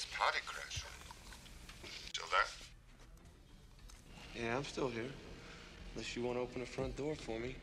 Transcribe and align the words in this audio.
this 0.00 0.08
party 0.16 0.38
crash. 0.46 0.84
Still 2.12 2.24
there? 2.32 2.48
Yeah, 4.42 4.56
I'm 4.56 4.64
still 4.64 4.88
here. 4.88 5.12
Unless 5.92 6.16
you 6.16 6.22
want 6.22 6.38
to 6.38 6.40
open 6.40 6.60
the 6.60 6.66
front 6.66 6.96
door 6.96 7.14
for 7.14 7.38
me. 7.38 7.54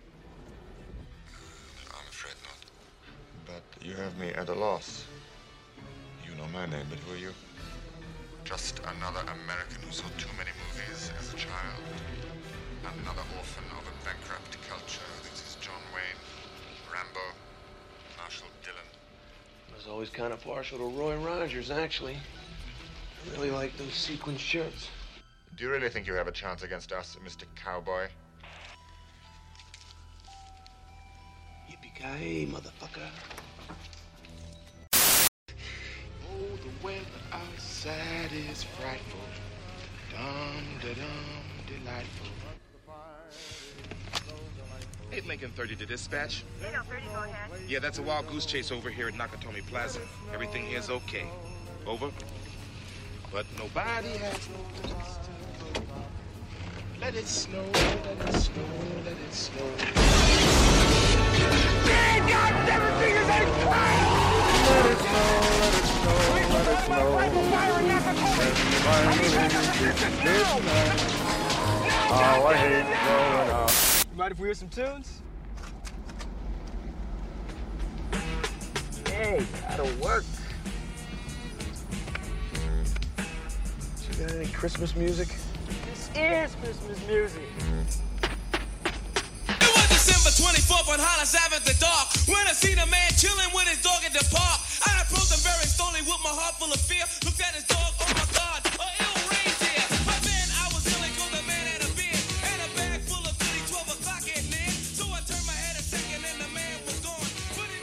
I'm 1.90 2.08
afraid 2.10 2.36
not. 2.46 2.60
But 3.48 3.64
you 3.84 3.96
have 3.96 4.16
me 4.20 4.30
at 4.34 4.50
a 4.50 4.54
loss. 4.54 5.06
You 6.26 6.36
know 6.38 6.48
my 6.54 6.68
name, 6.68 6.86
but 6.92 7.00
who 7.00 7.16
are 7.16 7.18
you? 7.18 7.34
Just 8.44 8.80
another 8.80 9.22
American 9.42 9.82
who 9.82 9.92
saw 9.92 10.06
too 10.20 10.30
many 10.38 10.52
movies 10.62 11.12
as 11.18 11.34
a 11.34 11.38
child. 11.38 11.82
Another 13.02 13.26
orphan 13.38 13.66
of 13.74 13.82
a 13.82 14.06
bankrupt 14.06 14.58
culture. 14.70 15.10
This 15.24 15.42
is 15.42 15.58
John 15.60 15.82
Wayne, 15.90 16.22
Rambo, 16.94 17.34
Marshall 18.16 18.52
Dillon. 18.62 18.90
I 19.74 19.77
was 19.88 19.94
always 19.94 20.10
kind 20.10 20.34
of 20.34 20.44
partial 20.44 20.78
to 20.78 20.84
Roy 20.84 21.16
Rogers, 21.16 21.72
actually. 21.72 22.16
I 22.16 23.32
really 23.36 23.52
like 23.52 23.78
those 23.78 23.94
sequin 23.94 24.36
shirts. 24.36 24.90
Do 25.56 25.64
you 25.64 25.72
really 25.72 25.88
think 25.88 26.06
you 26.06 26.14
have 26.14 26.28
a 26.28 26.32
chance 26.32 26.64
against 26.64 26.92
us, 26.92 27.16
Mr. 27.24 27.46
Cowboy? 27.56 28.08
Yippee-ki-yay, 31.70 32.48
motherfucker. 32.48 33.10
Oh, 34.94 36.58
the 36.58 36.86
weather 36.86 37.06
outside 37.32 38.32
is 38.52 38.64
frightful. 38.64 39.20
Dum 40.12 40.64
da 40.82 40.94
dum, 40.96 41.46
delightful. 41.66 42.47
8 45.18 45.26
Lincoln 45.26 45.52
30 45.56 45.76
to 45.78 45.86
dispatch. 45.88 46.44
830, 46.62 47.08
go 47.08 47.24
ahead. 47.24 47.50
Yeah, 47.68 47.80
that's 47.80 47.98
a 47.98 48.04
wild 48.04 48.28
goose 48.28 48.46
chase 48.46 48.72
over 48.72 48.92
here 48.92 49.08
at 49.08 49.16
Nakatomi 49.16 49.66
Plaza. 49.66 50.00
Everything 50.32 50.64
here's 50.66 50.92
okay. 50.92 51.26
Over. 51.88 52.12
But 53.32 53.48
nobody 53.58 54.10
has 54.10 54.48
no 54.48 54.58
place 54.84 55.18
to 55.74 55.82
go. 55.82 55.92
Let 57.02 57.16
it 57.16 57.28
snow, 57.28 57.66
let 57.74 58.30
it 58.30 58.34
snow, 58.34 58.62
let 59.06 59.18
it 59.18 59.34
snow. 59.34 59.66
Oh, 72.10 72.46
I 72.46 72.56
hate 72.56 72.86
growing 73.04 73.50
up. 73.50 73.87
Mind 74.18 74.32
if 74.32 74.40
we 74.40 74.48
hear 74.48 74.56
some 74.56 74.70
tunes? 74.70 75.22
Hey, 79.06 79.46
that'll 79.62 79.86
work. 80.04 80.26
You 84.10 84.26
got 84.26 84.32
any 84.32 84.48
Christmas 84.48 84.96
music? 84.96 85.28
This 85.86 86.10
is 86.16 86.56
Christmas 86.56 87.08
music. 87.08 87.44
It 89.50 89.70
was 89.78 89.88
December 89.88 90.32
24th 90.34 90.94
on 90.94 90.98
Hollis 90.98 91.36
Ave 91.36 91.56
at 91.56 91.66
the 91.66 91.78
dark 91.80 92.08
when 92.28 92.48
I 92.48 92.54
seen 92.54 92.80
a 92.80 92.88
man 92.88 93.12
chilling 93.18 93.54
with 93.54 93.68
his 93.68 93.84
dog 93.84 94.02
at 94.04 94.14
the 94.14 94.28
park. 94.34 94.60
I 94.88 95.04
approached 95.04 95.32
him 95.32 95.46
very 95.46 95.68
slowly 95.70 96.02
with 96.02 96.18
my 96.24 96.34
heart 96.34 96.56
full 96.56 96.74
of 96.74 96.82
fear. 96.82 97.06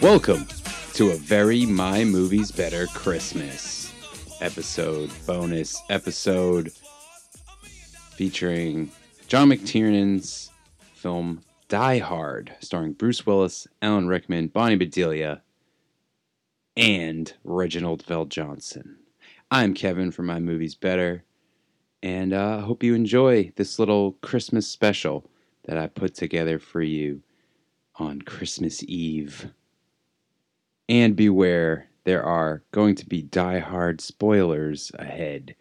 Welcome 0.05 0.47
to 0.93 1.13
a 1.13 1.17
very 1.17 1.65
My 1.65 2.05
Movies 2.05 2.53
Better 2.53 2.87
Christmas 2.89 3.91
episode, 4.43 5.11
bonus 5.27 5.81
episode 5.89 6.71
featuring 8.11 8.93
John 9.29 9.49
McTiernan's 9.49 10.53
film 10.93 11.41
Die 11.69 11.99
Hard, 12.01 12.55
starring 12.61 12.93
Bruce 12.93 13.25
Willis, 13.25 13.67
Alan 13.81 14.07
Rickman, 14.07 14.49
Bonnie 14.49 14.77
Bedelia, 14.77 15.41
and 16.77 17.33
Reginald 17.43 18.05
VelJohnson. 18.05 18.97
I'm 19.51 19.73
Kevin 19.73 20.11
from 20.11 20.27
My 20.27 20.39
Movies 20.39 20.75
Better, 20.75 21.25
and 22.03 22.35
I 22.35 22.57
uh, 22.57 22.61
hope 22.61 22.83
you 22.83 22.95
enjoy 22.95 23.53
this 23.57 23.79
little 23.79 24.13
Christmas 24.21 24.67
special 24.67 25.25
that 25.65 25.79
I 25.79 25.87
put 25.87 26.15
together 26.15 26.59
for 26.59 26.83
you 26.83 27.23
on 27.97 28.21
Christmas 28.21 28.85
Eve. 28.85 29.51
And 30.89 31.17
beware, 31.17 31.89
there 32.05 32.23
are 32.23 32.63
going 32.73 32.95
to 32.97 33.07
be 33.07 33.23
die 33.23 33.59
hard 33.59 34.01
spoilers 34.01 34.93
ahead, 34.99 35.55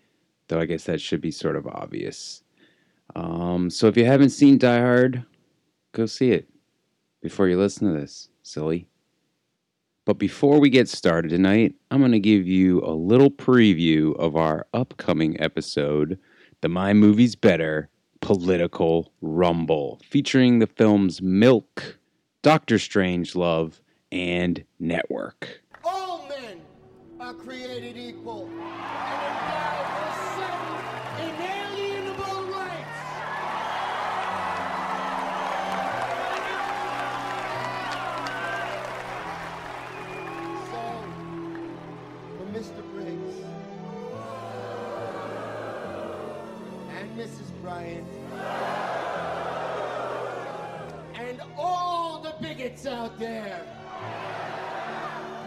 though 0.48 0.60
I 0.60 0.66
guess 0.66 0.84
that 0.86 1.02
should 1.02 1.22
be 1.22 1.32
sort 1.32 1.56
of 1.56 1.66
obvious. 1.68 2.44
Um, 3.16 3.70
so 3.70 3.88
if 3.88 3.98
you 3.98 4.06
haven't 4.06 4.32
seen 4.32 4.58
Die 4.58 4.80
Hard, 4.80 5.24
go 5.92 6.06
see 6.06 6.32
it 6.32 6.50
before 7.22 7.48
you 7.48 7.58
listen 7.58 7.88
to 7.88 8.00
this, 8.00 8.30
silly. 8.42 8.88
But 10.06 10.16
before 10.16 10.60
we 10.60 10.70
get 10.70 10.90
started 10.90 11.30
tonight, 11.30 11.76
I'm 11.90 12.00
going 12.00 12.12
to 12.12 12.20
give 12.20 12.46
you 12.46 12.82
a 12.82 12.92
little 12.92 13.32
preview 13.32 14.18
of 14.18 14.36
our 14.36 14.68
upcoming 14.74 15.40
episode, 15.40 16.20
The 16.60 16.68
My 16.68 16.94
Movies 16.94 17.36
Better 17.36 17.90
Political 18.20 19.14
Rumble, 19.22 20.02
featuring 20.04 20.60
the 20.60 20.68
films 20.68 21.22
Milk, 21.22 22.00
Doctor 22.42 22.76
Strangelove, 22.76 23.80
and 24.14 24.64
Network. 24.80 25.62
All 25.84 26.28
men 26.30 26.62
are 27.20 27.34
created 27.34 27.98
equal 27.98 28.46
and 28.46 29.22
endowed 29.26 29.90
with 29.98 30.18
certain 30.38 30.78
inalienable 31.26 32.44
rights. 32.54 33.00
So, 40.70 40.84
for 42.38 42.46
Mr. 42.54 42.82
Briggs 42.94 43.36
and 47.00 47.08
Mrs. 47.18 47.50
Bryant 47.64 48.08
and 51.16 51.42
all 51.58 52.22
the 52.22 52.36
bigots 52.40 52.86
out 52.86 53.18
there. 53.18 53.83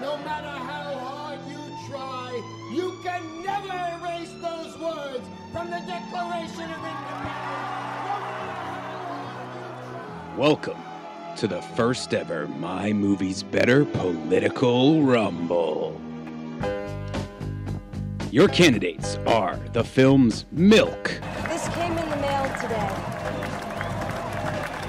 No 0.01 0.17
matter 0.19 0.49
how 0.49 0.95
hard 0.99 1.41
you 1.49 1.59
try, 1.89 2.43
you 2.73 2.99
can 3.03 3.43
never 3.43 3.75
erase 3.99 4.33
those 4.43 4.79
words 4.79 5.27
from 5.53 5.71
the 5.71 5.81
Declaration 5.87 6.71
of 6.71 6.85
Independence. 6.85 7.57
Welcome 10.37 10.79
to 11.37 11.47
the 11.47 11.63
first 11.63 12.13
ever 12.15 12.47
My 12.49 12.93
Movies 12.93 13.43
Better 13.43 13.85
Political 13.85 15.03
Rumble. 15.03 16.01
Your 18.31 18.49
candidates 18.49 19.17
are 19.27 19.57
the 19.73 19.83
films 19.83 20.45
Milk, 20.53 21.21
This 21.49 21.69
came 21.69 21.97
in 21.97 22.11
the 22.11 22.17
mail 22.17 22.45
today. 22.61 22.91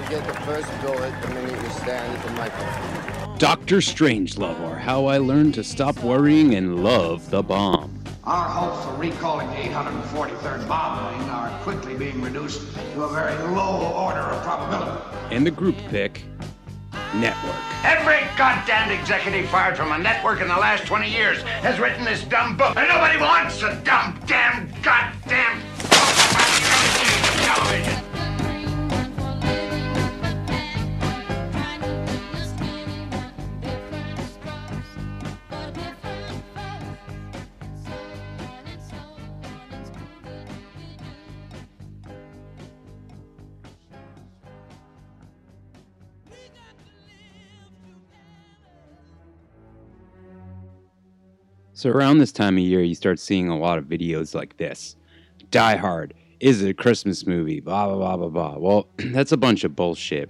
You 0.02 0.08
get 0.10 0.26
the 0.26 0.40
first 0.42 0.68
bullet 0.82 1.14
the 1.22 1.28
minute 1.28 1.62
you 1.62 1.70
stand 1.70 2.16
at 2.16 2.24
the 2.26 2.32
microphone. 2.32 3.07
Doctor 3.38 3.76
Strangelove, 3.76 4.60
or 4.62 4.74
How 4.74 5.06
I 5.06 5.18
Learned 5.18 5.54
to 5.54 5.62
Stop 5.62 6.02
Worrying 6.02 6.56
and 6.56 6.82
Love 6.82 7.30
the 7.30 7.40
Bomb, 7.40 8.02
Our 8.24 8.48
hopes 8.48 8.84
for 8.84 8.94
recalling 8.96 9.46
the 9.50 9.54
843rd 9.54 10.66
bombing 10.66 11.20
are 11.30 11.48
quickly 11.60 11.94
being 11.94 12.20
reduced 12.20 12.60
to 12.94 13.04
a 13.04 13.08
very 13.08 13.34
low 13.54 13.92
order 13.94 14.18
of 14.18 14.42
probability. 14.42 15.00
and 15.30 15.46
the 15.46 15.52
group 15.52 15.76
pick 15.88 16.22
Network. 17.14 17.54
Every 17.84 18.26
goddamn 18.36 18.90
executive 18.90 19.48
fired 19.48 19.76
from 19.76 19.92
a 19.92 19.98
network 19.98 20.40
in 20.40 20.48
the 20.48 20.56
last 20.56 20.84
20 20.84 21.08
years 21.08 21.40
has 21.62 21.78
written 21.78 22.04
this 22.04 22.24
dumb 22.24 22.56
book, 22.56 22.76
and 22.76 22.88
nobody 22.88 23.18
wants 23.20 23.62
a 23.62 23.80
dumb, 23.84 24.20
damn, 24.26 24.68
goddamn 24.82 25.62
television. 27.46 27.97
So 51.78 51.90
around 51.90 52.18
this 52.18 52.32
time 52.32 52.56
of 52.58 52.64
year, 52.64 52.82
you 52.82 52.96
start 52.96 53.20
seeing 53.20 53.48
a 53.48 53.56
lot 53.56 53.78
of 53.78 53.84
videos 53.84 54.34
like 54.34 54.56
this. 54.56 54.96
Die 55.52 55.76
Hard 55.76 56.12
is 56.40 56.60
it 56.60 56.70
a 56.70 56.74
Christmas 56.74 57.24
movie, 57.24 57.60
blah 57.60 57.86
blah 57.86 57.94
blah 57.94 58.16
blah 58.16 58.28
blah. 58.28 58.58
Well, 58.58 58.88
that's 58.96 59.30
a 59.30 59.36
bunch 59.36 59.62
of 59.62 59.76
bullshit. 59.76 60.28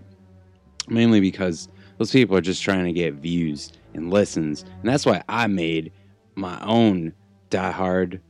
Mainly 0.89 1.23
because 1.23 1.71
those 1.97 2.12
people 2.12 2.37
are 2.37 2.43
just 2.43 2.62
trying 2.62 2.85
to 2.85 2.93
get 2.93 3.15
views 3.15 3.73
and 3.95 4.11
listens, 4.11 4.61
and 4.61 4.91
that's 4.91 5.06
why 5.06 5.23
I 5.27 5.47
made 5.47 5.91
my 6.35 6.62
own 6.67 7.15
Die 7.49 7.71
Hard 7.71 8.21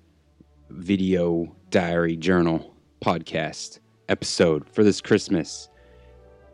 video 0.71 1.53
diary 1.71 2.15
journal 2.15 2.73
podcast 3.05 3.81
episode 4.09 4.65
for 4.71 4.85
this 4.85 5.01
Christmas. 5.01 5.69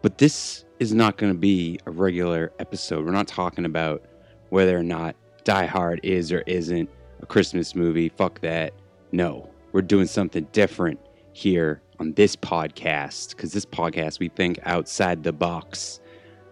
But 0.01 0.17
this 0.17 0.65
is 0.79 0.95
not 0.95 1.19
going 1.19 1.31
to 1.31 1.39
be 1.39 1.79
a 1.85 1.91
regular 1.91 2.55
episode. 2.59 3.05
We're 3.05 3.13
not 3.13 3.29
talking 3.29 3.67
about 3.67 4.07
whether 4.49 4.79
or 4.79 4.83
not 4.83 5.15
Die 5.44 5.67
Hard 5.67 6.00
is 6.02 6.32
or 6.32 6.41
isn't 6.46 6.88
a 7.20 7.26
Christmas 7.26 7.75
movie. 7.75 8.08
Fuck 8.08 8.41
that. 8.41 8.73
No, 9.12 9.50
we're 9.73 9.82
doing 9.82 10.06
something 10.06 10.46
different 10.52 10.99
here 11.32 11.82
on 12.00 12.12
this 12.14 12.35
podcast 12.35 13.31
because 13.31 13.52
this 13.52 13.67
podcast 13.67 14.19
we 14.19 14.29
think 14.29 14.58
outside 14.64 15.23
the 15.23 15.32
box, 15.32 16.00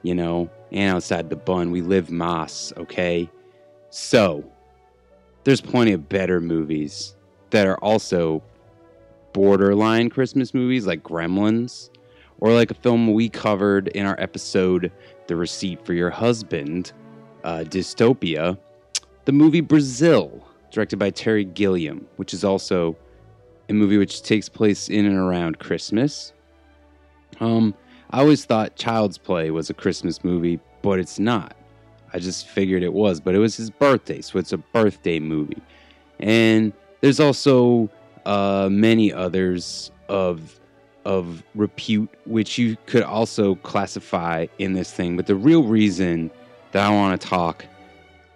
you 0.02 0.14
know, 0.14 0.50
and 0.70 0.94
outside 0.94 1.30
the 1.30 1.36
bun. 1.36 1.70
We 1.70 1.80
live 1.80 2.10
Moss, 2.10 2.72
okay? 2.76 3.30
So, 3.90 4.44
there's 5.44 5.60
plenty 5.60 5.92
of 5.92 6.08
better 6.08 6.40
movies 6.40 7.16
that 7.50 7.66
are 7.66 7.78
also 7.78 8.42
borderline 9.32 10.10
Christmas 10.10 10.54
movies 10.54 10.86
like 10.86 11.02
Gremlins 11.02 11.90
or 12.40 12.52
like 12.52 12.70
a 12.70 12.74
film 12.74 13.12
we 13.12 13.28
covered 13.28 13.88
in 13.88 14.04
our 14.04 14.18
episode 14.20 14.92
The 15.26 15.36
Receipt 15.36 15.84
for 15.84 15.94
Your 15.94 16.10
Husband, 16.10 16.92
uh, 17.44 17.64
Dystopia, 17.66 18.58
the 19.24 19.32
movie 19.32 19.60
Brazil, 19.60 20.44
directed 20.70 20.98
by 20.98 21.10
Terry 21.10 21.44
Gilliam, 21.44 22.06
which 22.16 22.34
is 22.34 22.44
also 22.44 22.96
a 23.69 23.72
movie 23.72 23.98
which 23.98 24.22
takes 24.22 24.48
place 24.48 24.88
in 24.88 25.06
and 25.06 25.16
around 25.16 25.58
Christmas. 25.58 26.32
Um, 27.40 27.74
I 28.10 28.20
always 28.20 28.44
thought 28.44 28.76
Child's 28.76 29.19
Play 29.19 29.50
was 29.50 29.70
a 29.70 29.74
Christmas 29.74 30.22
movie, 30.24 30.60
but 30.82 30.98
it's 30.98 31.19
not. 31.19 31.56
I 32.12 32.19
just 32.19 32.46
figured 32.46 32.82
it 32.82 32.92
was, 32.92 33.20
but 33.20 33.34
it 33.34 33.38
was 33.38 33.56
his 33.56 33.70
birthday, 33.70 34.20
so 34.20 34.38
it's 34.38 34.52
a 34.52 34.58
birthday 34.58 35.19
movie. 35.19 35.62
And 36.20 36.72
there's 37.00 37.20
also 37.20 37.88
uh, 38.26 38.68
many 38.70 39.12
others 39.12 39.90
of 40.08 40.58
of 41.04 41.42
repute 41.56 42.08
which 42.26 42.58
you 42.58 42.76
could 42.86 43.02
also 43.02 43.56
classify 43.56 44.46
in 44.58 44.72
this 44.72 44.92
thing. 44.92 45.16
But 45.16 45.26
the 45.26 45.34
real 45.34 45.64
reason 45.64 46.30
that 46.70 46.86
I 46.86 46.90
want 46.90 47.20
to 47.20 47.26
talk 47.26 47.64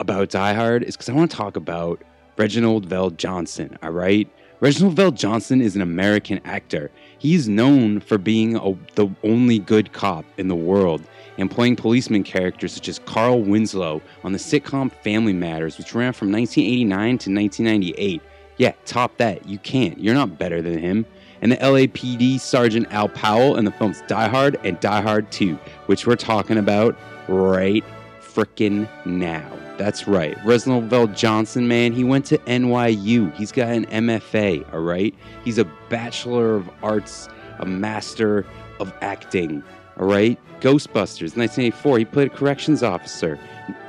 about 0.00 0.30
Die 0.30 0.54
Hard 0.54 0.82
is 0.82 0.96
because 0.96 1.08
I 1.08 1.12
want 1.12 1.30
to 1.30 1.36
talk 1.36 1.56
about 1.56 2.02
Reginald 2.36 2.88
VelJohnson. 2.88 3.76
All 3.82 3.90
right, 3.90 4.28
Reginald 4.60 4.96
VelJohnson 4.96 5.60
is 5.60 5.76
an 5.76 5.82
American 5.82 6.40
actor. 6.44 6.90
He's 7.18 7.48
known 7.48 8.00
for 8.00 8.18
being 8.18 8.56
a, 8.56 8.74
the 8.94 9.08
only 9.22 9.58
good 9.58 9.92
cop 9.92 10.24
in 10.38 10.48
the 10.48 10.54
world 10.54 11.02
and 11.38 11.50
playing 11.50 11.76
policeman 11.76 12.22
characters 12.22 12.72
such 12.72 12.88
as 12.88 12.98
Carl 13.00 13.42
Winslow 13.42 14.00
on 14.24 14.32
the 14.32 14.38
sitcom 14.38 14.90
Family 15.02 15.32
Matters, 15.32 15.76
which 15.76 15.94
ran 15.94 16.12
from 16.12 16.32
1989 16.32 17.18
to 17.18 17.30
1998. 17.30 18.22
Yeah, 18.56 18.72
top 18.86 19.16
that. 19.18 19.46
You 19.46 19.58
can't. 19.58 19.98
You're 20.00 20.14
not 20.14 20.38
better 20.38 20.62
than 20.62 20.78
him. 20.78 21.04
And 21.42 21.52
the 21.52 21.56
LAPD 21.56 22.40
Sergeant 22.40 22.90
Al 22.90 23.10
Powell 23.10 23.56
in 23.56 23.66
the 23.66 23.70
films 23.70 24.02
Die 24.06 24.28
Hard 24.28 24.58
and 24.64 24.80
Die 24.80 25.00
Hard 25.02 25.30
2, 25.30 25.54
which 25.84 26.06
we're 26.06 26.16
talking 26.16 26.56
about 26.56 26.98
right 27.28 27.84
frickin' 28.20 28.88
now. 29.04 29.65
That's 29.78 30.08
right. 30.08 30.36
Reginald 30.44 30.88
VelJohnson, 30.88 31.66
man, 31.66 31.92
he 31.92 32.02
went 32.02 32.24
to 32.26 32.38
NYU. 32.38 33.34
He's 33.34 33.52
got 33.52 33.68
an 33.68 33.86
MFA, 33.86 34.72
all 34.72 34.80
right? 34.80 35.14
He's 35.44 35.58
a 35.58 35.66
Bachelor 35.90 36.54
of 36.54 36.70
Arts, 36.82 37.28
a 37.58 37.66
Master 37.66 38.46
of 38.80 38.92
Acting, 39.02 39.62
all 39.98 40.06
right? 40.06 40.38
Ghostbusters, 40.60 41.36
1984, 41.36 41.98
he 41.98 42.04
played 42.06 42.28
a 42.28 42.30
corrections 42.30 42.82
officer. 42.82 43.38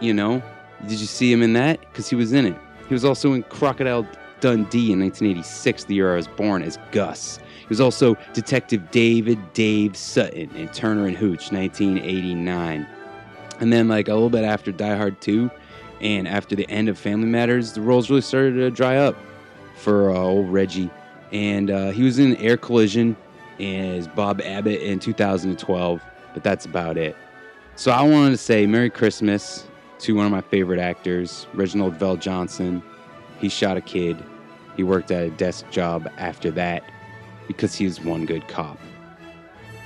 You 0.01 0.13
know, 0.13 0.43
did 0.81 0.99
you 0.99 1.05
see 1.05 1.31
him 1.31 1.41
in 1.41 1.53
that? 1.53 1.79
Because 1.79 2.09
he 2.09 2.15
was 2.15 2.33
in 2.33 2.45
it. 2.45 2.57
He 2.87 2.93
was 2.93 3.05
also 3.05 3.33
in 3.33 3.43
Crocodile 3.43 4.05
Dundee 4.41 4.91
in 4.91 4.99
1986, 4.99 5.85
the 5.85 5.95
year 5.95 6.13
I 6.13 6.17
was 6.17 6.27
born, 6.27 6.63
as 6.63 6.77
Gus. 6.91 7.39
He 7.59 7.67
was 7.69 7.81
also 7.81 8.15
Detective 8.33 8.91
David 8.91 9.39
Dave 9.53 9.95
Sutton 9.95 10.53
in 10.55 10.67
Turner 10.69 11.05
and 11.05 11.17
Hooch, 11.17 11.51
1989. 11.51 12.87
And 13.59 13.73
then, 13.73 13.87
like 13.87 14.07
a 14.07 14.13
little 14.13 14.29
bit 14.29 14.43
after 14.43 14.71
Die 14.71 14.95
Hard 14.95 15.19
2, 15.21 15.49
and 16.01 16.27
after 16.27 16.55
the 16.55 16.69
end 16.69 16.89
of 16.89 16.97
Family 16.97 17.27
Matters, 17.27 17.73
the 17.73 17.81
roles 17.81 18.09
really 18.09 18.21
started 18.21 18.53
to 18.53 18.69
dry 18.71 18.97
up 18.97 19.15
for 19.75 20.11
uh, 20.11 20.15
old 20.15 20.49
Reggie. 20.49 20.89
And 21.31 21.71
uh, 21.71 21.91
he 21.91 22.03
was 22.03 22.19
in 22.19 22.35
Air 22.37 22.57
Collision 22.57 23.15
as 23.59 24.07
Bob 24.07 24.41
Abbott 24.41 24.81
in 24.81 24.99
2012, 24.99 26.01
but 26.33 26.43
that's 26.43 26.65
about 26.65 26.97
it. 26.97 27.15
So 27.75 27.91
I 27.91 28.01
wanted 28.01 28.31
to 28.31 28.37
say 28.37 28.65
Merry 28.65 28.89
Christmas 28.89 29.67
to 29.99 30.15
one 30.15 30.25
of 30.25 30.31
my 30.31 30.41
favorite 30.41 30.79
actors, 30.79 31.47
Reginald 31.53 31.97
VelJohnson. 31.97 32.81
He 33.39 33.49
shot 33.49 33.77
a 33.77 33.81
kid. 33.81 34.17
He 34.75 34.83
worked 34.83 35.11
at 35.11 35.23
a 35.23 35.29
desk 35.31 35.69
job 35.71 36.09
after 36.17 36.51
that 36.51 36.83
because 37.47 37.75
he 37.75 37.85
was 37.85 38.01
one 38.01 38.25
good 38.25 38.47
cop. 38.47 38.79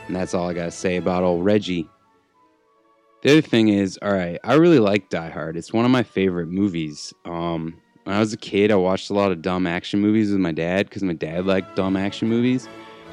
And 0.07 0.15
that's 0.15 0.33
all 0.33 0.49
I 0.49 0.53
got 0.53 0.65
to 0.65 0.71
say 0.71 0.97
about 0.97 1.23
old 1.23 1.45
Reggie. 1.45 1.89
The 3.23 3.31
other 3.31 3.41
thing 3.41 3.68
is, 3.68 4.00
all 4.01 4.12
right, 4.12 4.39
I 4.44 4.56
really 4.56 4.79
like 4.79 5.09
Die 5.09 5.29
Hard. 5.29 5.56
It's 5.56 5.71
one 5.71 5.85
of 5.85 5.91
my 5.91 6.01
favorite 6.01 6.47
movies. 6.47 7.13
Um, 7.25 7.79
when 8.03 8.15
I 8.15 8.19
was 8.19 8.33
a 8.33 8.38
kid, 8.38 8.71
I 8.71 8.75
watched 8.75 9.12
a 9.12 9.13
lot 9.13 9.31
of 9.31 9.44
dumb 9.44 9.68
action 9.68 10.00
movies 10.00 10.31
with 10.31 10.39
my 10.39 10.51
dad 10.51 10.89
because 10.89 11.03
my 11.03 11.13
dad 11.13 11.45
liked 11.45 11.75
dumb 11.75 11.95
action 11.95 12.27
movies. 12.27 12.68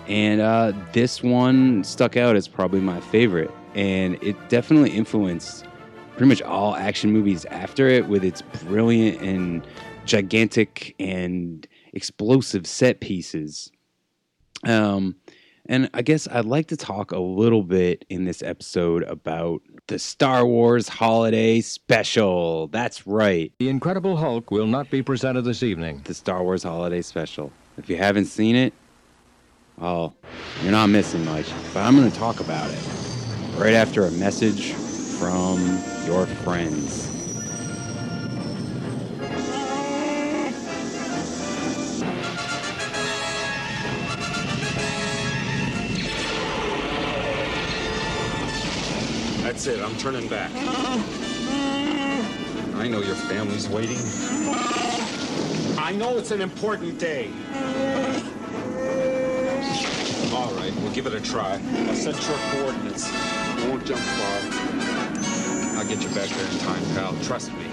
And 0.07 0.41
uh, 0.41 0.73
this 0.93 1.23
one 1.23 1.85
stuck 1.85 2.17
out 2.17 2.37
as 2.37 2.49
probably 2.49 2.81
my 2.81 3.01
favorite. 3.01 3.51
And 3.75 4.23
it 4.23 4.49
definitely 4.49 4.93
influenced 4.93 5.67
pretty 6.13 6.29
much 6.29 6.41
all 6.41 6.75
action 6.75 7.13
movies 7.13 7.45
after 7.47 7.87
it 7.89 8.09
with 8.09 8.25
its 8.25 8.41
brilliant 8.41 9.21
and 9.21 9.67
gigantic 10.07 10.97
and 10.99 11.67
explosive 11.93 12.67
set 12.67 13.01
pieces. 13.01 13.71
Um, 14.65 15.17
and 15.69 15.91
I 15.93 16.03
guess 16.03 16.27
I'd 16.27 16.47
like 16.47 16.69
to 16.69 16.77
talk 16.77 17.13
a 17.13 17.19
little 17.19 17.63
bit 17.63 18.05
in 18.09 18.25
this 18.25 18.43
episode 18.43 19.03
about 19.05 19.61
the 19.87 19.99
Star 19.99 20.47
Wars 20.47 20.89
Holiday 20.89 21.61
Special. 21.61 22.69
That's 22.69 23.07
right. 23.07 23.53
The 23.59 23.69
Incredible 23.69 24.17
Hulk 24.17 24.51
will 24.51 24.67
not 24.67 24.91
be 24.91 25.03
presented 25.03 25.43
this 25.43 25.63
evening. 25.63 26.01
The 26.05 26.15
Star 26.15 26.43
Wars 26.43 26.63
Holiday 26.63 27.03
Special. 27.03 27.53
If 27.77 27.91
you 27.91 27.97
haven't 27.97 28.27
seen 28.27 28.57
it, 28.57 28.73
well, 29.77 30.17
you're 30.63 30.73
not 30.73 30.89
missing 30.89 31.25
much. 31.25 31.47
But 31.75 31.81
I'm 31.81 31.97
going 31.97 32.11
to 32.11 32.19
talk 32.19 32.41
about 32.41 32.71
it 32.71 32.81
right 33.57 33.75
after 33.75 34.05
a 34.05 34.11
message 34.13 34.73
from 34.73 35.59
your 36.07 36.27
friends. 36.27 37.18
It. 49.69 49.81
I'm 49.81 49.97
turning 49.97 50.29
back. 50.29 50.51
I 52.77 52.89
know 52.89 53.01
your 53.01 53.15
family's 53.15 53.69
waiting. 53.69 53.99
I 55.79 55.93
know 55.93 56.17
it's 56.17 56.31
an 56.31 56.41
important 56.41 56.99
day. 56.99 57.31
All 60.33 60.53
right, 60.55 60.75
we'll 60.77 60.93
give 60.93 61.07
it 61.07 61.15
a 61.15 61.21
try. 61.21 61.61
I'll 61.89 61.95
set 61.95 62.15
your 62.27 62.39
coordinates. 62.53 63.11
Won't 63.67 63.85
jump 63.85 64.01
far. 64.01 65.79
I'll 65.79 65.89
get 65.89 66.03
you 66.03 66.09
back 66.11 66.29
there 66.29 66.51
in 66.51 66.59
time, 66.59 66.83
pal. 66.95 67.15
Trust 67.23 67.53
me. 67.53 67.67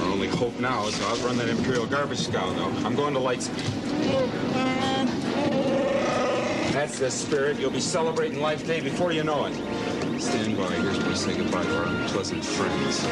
Our 0.00 0.10
only 0.10 0.28
hope 0.28 0.58
now 0.58 0.86
is 0.86 0.98
to 0.98 1.04
outrun 1.06 1.36
that 1.38 1.48
Imperial 1.48 1.86
garbage 1.86 2.18
scow, 2.18 2.50
though. 2.52 2.86
I'm 2.86 2.96
going 2.96 3.14
to 3.14 3.20
Lightspeed. 3.20 5.19
That's 6.80 6.98
the 6.98 7.10
spirit. 7.10 7.58
You'll 7.58 7.70
be 7.70 7.78
celebrating 7.78 8.40
Life 8.40 8.66
Day 8.66 8.80
before 8.80 9.12
you 9.12 9.22
know 9.22 9.44
it. 9.44 9.52
Stand 10.18 10.56
by. 10.56 10.64
Here's 10.76 10.98
where 10.98 11.08
we 11.10 11.14
say 11.14 11.36
goodbye 11.36 11.62
to 11.62 11.76
our 11.76 11.84
unpleasant 11.84 12.42
friends. 12.42 13.02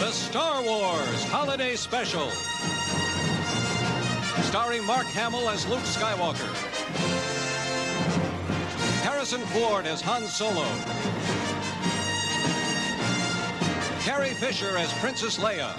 The 0.00 0.12
Star 0.12 0.62
Wars 0.62 1.24
Holiday 1.24 1.76
Special. 1.76 2.28
Starring 4.42 4.84
Mark 4.84 5.06
Hamill 5.06 5.48
as 5.48 5.66
Luke 5.66 5.80
Skywalker. 5.80 6.67
Harrison 9.30 9.60
Ford 9.60 9.84
as 9.84 10.00
Han 10.00 10.26
Solo. 10.26 10.64
Carrie 14.00 14.32
Fisher 14.32 14.78
as 14.78 14.90
Princess 15.00 15.36
Leia. 15.36 15.76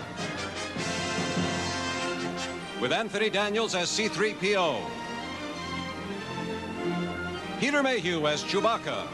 With 2.80 2.94
Anthony 2.94 3.32
Daniels 3.32 3.74
as 3.74 3.90
C3PO. 3.90 4.80
Peter 7.60 7.82
Mayhew 7.82 8.28
as 8.28 8.44
Chewbacca. 8.44 9.08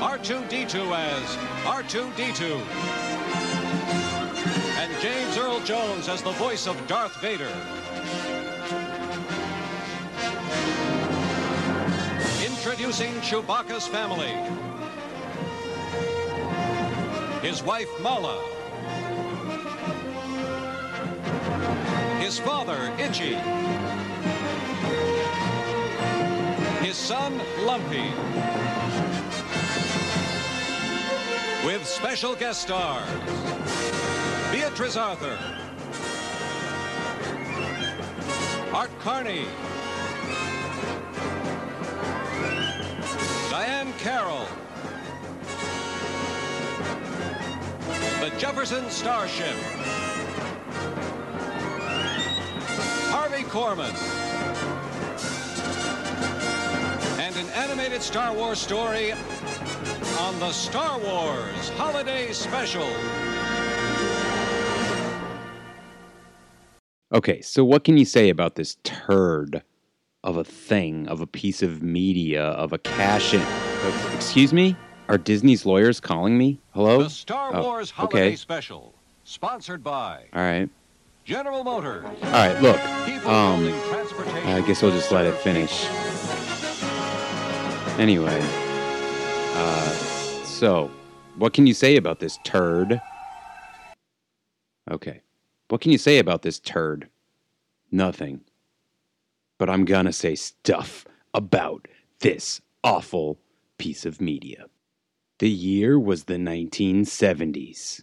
R2D2 0.00 0.92
as 0.92 1.36
R2D2. 1.64 2.60
And 4.80 5.00
James 5.00 5.38
Earl 5.38 5.60
Jones 5.60 6.10
as 6.10 6.20
the 6.20 6.32
voice 6.32 6.66
of 6.66 6.86
Darth 6.86 7.18
Vader. 7.22 7.50
Introducing 12.86 13.20
Chewbacca's 13.20 13.88
family. 13.88 14.32
His 17.42 17.60
wife, 17.60 17.88
Malla. 18.00 18.40
His 22.20 22.38
father, 22.38 22.94
Itchy. 22.96 23.34
His 26.86 26.96
son, 26.96 27.40
Lumpy. 27.64 28.12
With 31.66 31.84
special 31.84 32.36
guest 32.36 32.62
stars 32.62 33.10
Beatrice 34.52 34.96
Arthur, 34.96 35.36
Art 38.72 38.96
Carney, 39.00 39.46
Carroll, 43.98 44.46
the 48.20 48.30
Jefferson 48.38 48.88
Starship, 48.90 49.54
Harvey 53.10 53.42
Korman, 53.44 53.94
and 57.18 57.36
an 57.36 57.46
animated 57.54 58.02
Star 58.02 58.32
Wars 58.32 58.58
story 58.58 59.12
on 60.20 60.38
the 60.40 60.52
Star 60.52 60.98
Wars 60.98 61.68
Holiday 61.70 62.32
Special. 62.32 62.88
Okay, 67.12 67.40
so 67.40 67.64
what 67.64 67.84
can 67.84 67.96
you 67.96 68.04
say 68.04 68.28
about 68.28 68.56
this 68.56 68.76
turd 68.84 69.62
of 70.22 70.36
a 70.36 70.44
thing, 70.44 71.06
of 71.08 71.20
a 71.20 71.26
piece 71.26 71.62
of 71.62 71.82
media, 71.82 72.42
of 72.42 72.72
a 72.72 72.78
cash 72.78 73.32
in? 73.32 73.65
Excuse 74.14 74.52
me? 74.52 74.76
Are 75.08 75.18
Disney's 75.18 75.64
lawyers 75.64 76.00
calling 76.00 76.36
me? 76.36 76.60
Hello? 76.72 77.04
The 77.04 77.10
Star 77.10 77.54
Oh, 77.54 77.62
Wars 77.62 77.90
Holiday 77.90 78.28
okay. 78.28 78.36
Special, 78.36 78.94
sponsored 79.24 79.82
by 79.82 80.24
All 80.32 80.42
right. 80.42 80.68
General 81.24 81.64
Motors. 81.64 82.04
All 82.04 82.30
right, 82.30 82.60
look. 82.62 82.78
Um, 83.26 83.66
I 84.46 84.62
guess 84.66 84.82
we'll 84.82 84.92
just 84.92 85.10
let 85.10 85.26
it 85.26 85.34
finish. 85.38 85.86
Anyway, 87.98 88.38
uh, 89.54 89.90
so 90.44 90.90
what 91.36 91.52
can 91.52 91.66
you 91.66 91.74
say 91.74 91.96
about 91.96 92.20
this 92.20 92.38
turd? 92.44 93.00
Okay. 94.90 95.20
What 95.68 95.80
can 95.80 95.90
you 95.90 95.98
say 95.98 96.18
about 96.18 96.42
this 96.42 96.60
turd? 96.60 97.08
Nothing. 97.90 98.40
But 99.58 99.70
I'm 99.70 99.84
gonna 99.84 100.12
say 100.12 100.34
stuff 100.36 101.06
about 101.34 101.88
this 102.20 102.60
awful 102.84 103.38
piece 103.78 104.04
of 104.04 104.20
media. 104.20 104.66
The 105.38 105.50
year 105.50 105.98
was 105.98 106.24
the 106.24 106.36
1970s. 106.36 108.02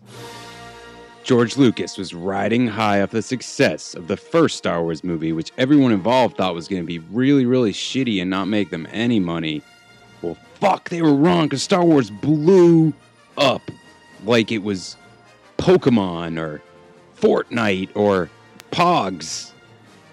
George 1.23 1.55
Lucas 1.55 1.97
was 1.97 2.13
riding 2.13 2.67
high 2.67 3.01
off 3.01 3.11
the 3.11 3.21
success 3.21 3.95
of 3.95 4.07
the 4.07 4.17
first 4.17 4.57
Star 4.57 4.83
Wars 4.83 5.03
movie, 5.03 5.31
which 5.31 5.51
everyone 5.57 5.93
involved 5.93 6.35
thought 6.35 6.53
was 6.53 6.67
going 6.67 6.81
to 6.81 6.85
be 6.85 6.99
really, 6.99 7.45
really 7.45 7.71
shitty 7.71 8.21
and 8.21 8.29
not 8.29 8.49
make 8.49 8.69
them 8.71 8.87
any 8.91 9.19
money. 9.19 9.61
Well, 10.21 10.37
fuck, 10.55 10.89
they 10.89 11.01
were 11.01 11.15
wrong 11.15 11.45
because 11.45 11.63
Star 11.63 11.83
Wars 11.83 12.09
blew 12.11 12.93
up 13.37 13.61
like 14.25 14.51
it 14.51 14.63
was 14.63 14.97
Pokemon 15.57 16.37
or 16.37 16.61
Fortnite 17.19 17.89
or 17.95 18.29
Pogs. 18.71 19.51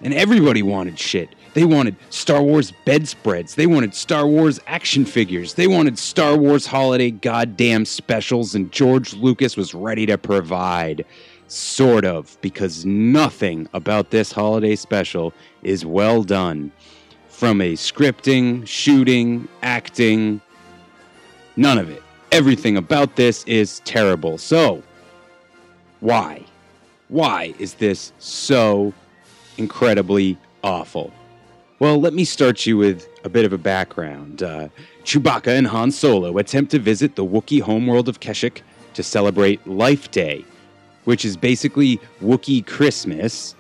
And 0.02 0.14
everybody 0.14 0.62
wanted 0.62 0.98
shit. 0.98 1.34
They 1.52 1.64
wanted 1.64 1.96
Star 2.10 2.42
Wars 2.42 2.72
bedspreads. 2.84 3.56
They 3.56 3.66
wanted 3.66 3.94
Star 3.94 4.26
Wars 4.26 4.60
action 4.66 5.04
figures. 5.04 5.54
They 5.54 5.66
wanted 5.66 5.98
Star 5.98 6.36
Wars 6.36 6.66
holiday 6.66 7.10
goddamn 7.10 7.84
specials, 7.84 8.54
and 8.54 8.70
George 8.70 9.14
Lucas 9.14 9.56
was 9.56 9.74
ready 9.74 10.06
to 10.06 10.16
provide. 10.16 11.04
Sort 11.48 12.04
of, 12.04 12.38
because 12.42 12.84
nothing 12.86 13.68
about 13.72 14.10
this 14.10 14.30
holiday 14.30 14.76
special 14.76 15.32
is 15.64 15.84
well 15.84 16.22
done. 16.22 16.70
From 17.28 17.60
a 17.60 17.72
scripting, 17.72 18.64
shooting, 18.66 19.48
acting, 19.62 20.40
none 21.56 21.78
of 21.78 21.90
it. 21.90 22.02
Everything 22.30 22.76
about 22.76 23.16
this 23.16 23.42
is 23.44 23.80
terrible. 23.80 24.38
So, 24.38 24.84
why? 25.98 26.44
Why 27.08 27.54
is 27.58 27.74
this 27.74 28.12
so 28.20 28.92
incredibly 29.58 30.38
awful? 30.62 31.12
Well, 31.80 31.98
let 31.98 32.12
me 32.12 32.26
start 32.26 32.66
you 32.66 32.76
with 32.76 33.08
a 33.24 33.30
bit 33.30 33.46
of 33.46 33.54
a 33.54 33.58
background. 33.58 34.42
Uh, 34.42 34.68
Chewbacca 35.02 35.56
and 35.56 35.66
Han 35.66 35.90
Solo 35.90 36.36
attempt 36.36 36.70
to 36.72 36.78
visit 36.78 37.16
the 37.16 37.24
Wookiee 37.24 37.62
homeworld 37.62 38.06
of 38.06 38.20
Kashyyyk 38.20 38.60
to 38.92 39.02
celebrate 39.02 39.66
Life 39.66 40.10
Day, 40.10 40.44
which 41.04 41.24
is 41.24 41.38
basically 41.38 41.98
Wookiee 42.22 42.66
Christmas, 42.66 43.54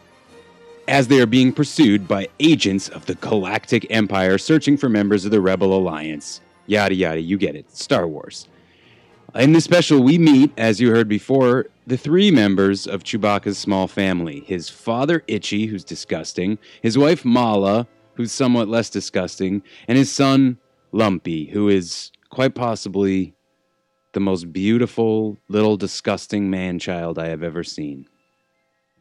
as 0.86 1.08
they 1.08 1.18
are 1.22 1.26
being 1.26 1.50
pursued 1.50 2.06
by 2.06 2.28
agents 2.40 2.90
of 2.90 3.06
the 3.06 3.14
Galactic 3.14 3.86
Empire 3.88 4.36
searching 4.36 4.76
for 4.76 4.90
members 4.90 5.24
of 5.24 5.30
the 5.30 5.40
Rebel 5.40 5.72
Alliance. 5.72 6.42
Yada 6.66 6.94
yada, 6.94 7.22
you 7.22 7.38
get 7.38 7.56
it. 7.56 7.74
Star 7.74 8.06
Wars. 8.06 8.48
In 9.34 9.52
this 9.52 9.64
special, 9.64 10.02
we 10.02 10.18
meet, 10.18 10.52
as 10.58 10.78
you 10.78 10.90
heard 10.90 11.08
before, 11.08 11.68
the 11.86 11.96
three 11.96 12.30
members 12.30 12.86
of 12.86 13.02
Chewbacca's 13.02 13.56
small 13.56 13.88
family 13.88 14.40
his 14.40 14.68
father, 14.68 15.24
Itchy, 15.26 15.64
who's 15.64 15.84
disgusting, 15.84 16.58
his 16.82 16.98
wife, 16.98 17.24
Malla, 17.24 17.88
who's 18.20 18.32
somewhat 18.32 18.68
less 18.68 18.90
disgusting, 18.90 19.62
and 19.88 19.96
his 19.96 20.12
son, 20.12 20.58
Lumpy, 20.92 21.46
who 21.46 21.70
is 21.70 22.12
quite 22.28 22.54
possibly 22.54 23.34
the 24.12 24.20
most 24.20 24.52
beautiful, 24.52 25.38
little, 25.48 25.78
disgusting 25.78 26.50
man 26.50 26.78
child 26.78 27.18
I 27.18 27.28
have 27.28 27.42
ever 27.42 27.64
seen. 27.64 28.06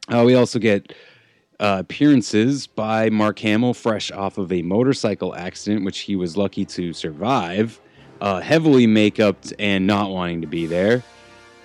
Uh, 0.07 0.23
we 0.25 0.35
also 0.35 0.57
get 0.57 0.93
uh, 1.59 1.77
appearances 1.81 2.65
by 2.65 3.09
Mark 3.09 3.39
Hamill, 3.39 3.73
fresh 3.73 4.09
off 4.09 4.37
of 4.37 4.53
a 4.53 4.61
motorcycle 4.61 5.35
accident, 5.35 5.83
which 5.83 5.99
he 5.99 6.15
was 6.15 6.37
lucky 6.37 6.63
to 6.63 6.93
survive, 6.93 7.81
uh, 8.21 8.39
heavily 8.39 8.87
makeuped 8.87 9.51
and 9.59 9.85
not 9.85 10.11
wanting 10.11 10.39
to 10.39 10.47
be 10.47 10.65
there. 10.65 11.03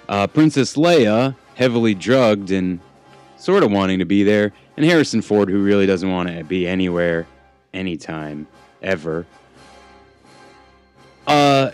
Uh, 0.09 0.27
Princess 0.27 0.75
Leia, 0.75 1.37
heavily 1.55 1.95
drugged 1.95 2.51
and 2.51 2.81
sort 3.37 3.63
of 3.63 3.71
wanting 3.71 4.01
to 4.01 4.05
be 4.05 4.25
there. 4.25 4.53
And 4.77 4.85
Harrison 4.85 5.23
Ford, 5.23 5.49
who 5.49 5.63
really 5.63 5.87
doesn't 5.87 6.11
want 6.11 6.29
to 6.29 6.43
be 6.43 6.67
anywhere, 6.67 7.29
anytime, 7.75 8.47
ever. 8.83 9.26
Uh, 11.26 11.71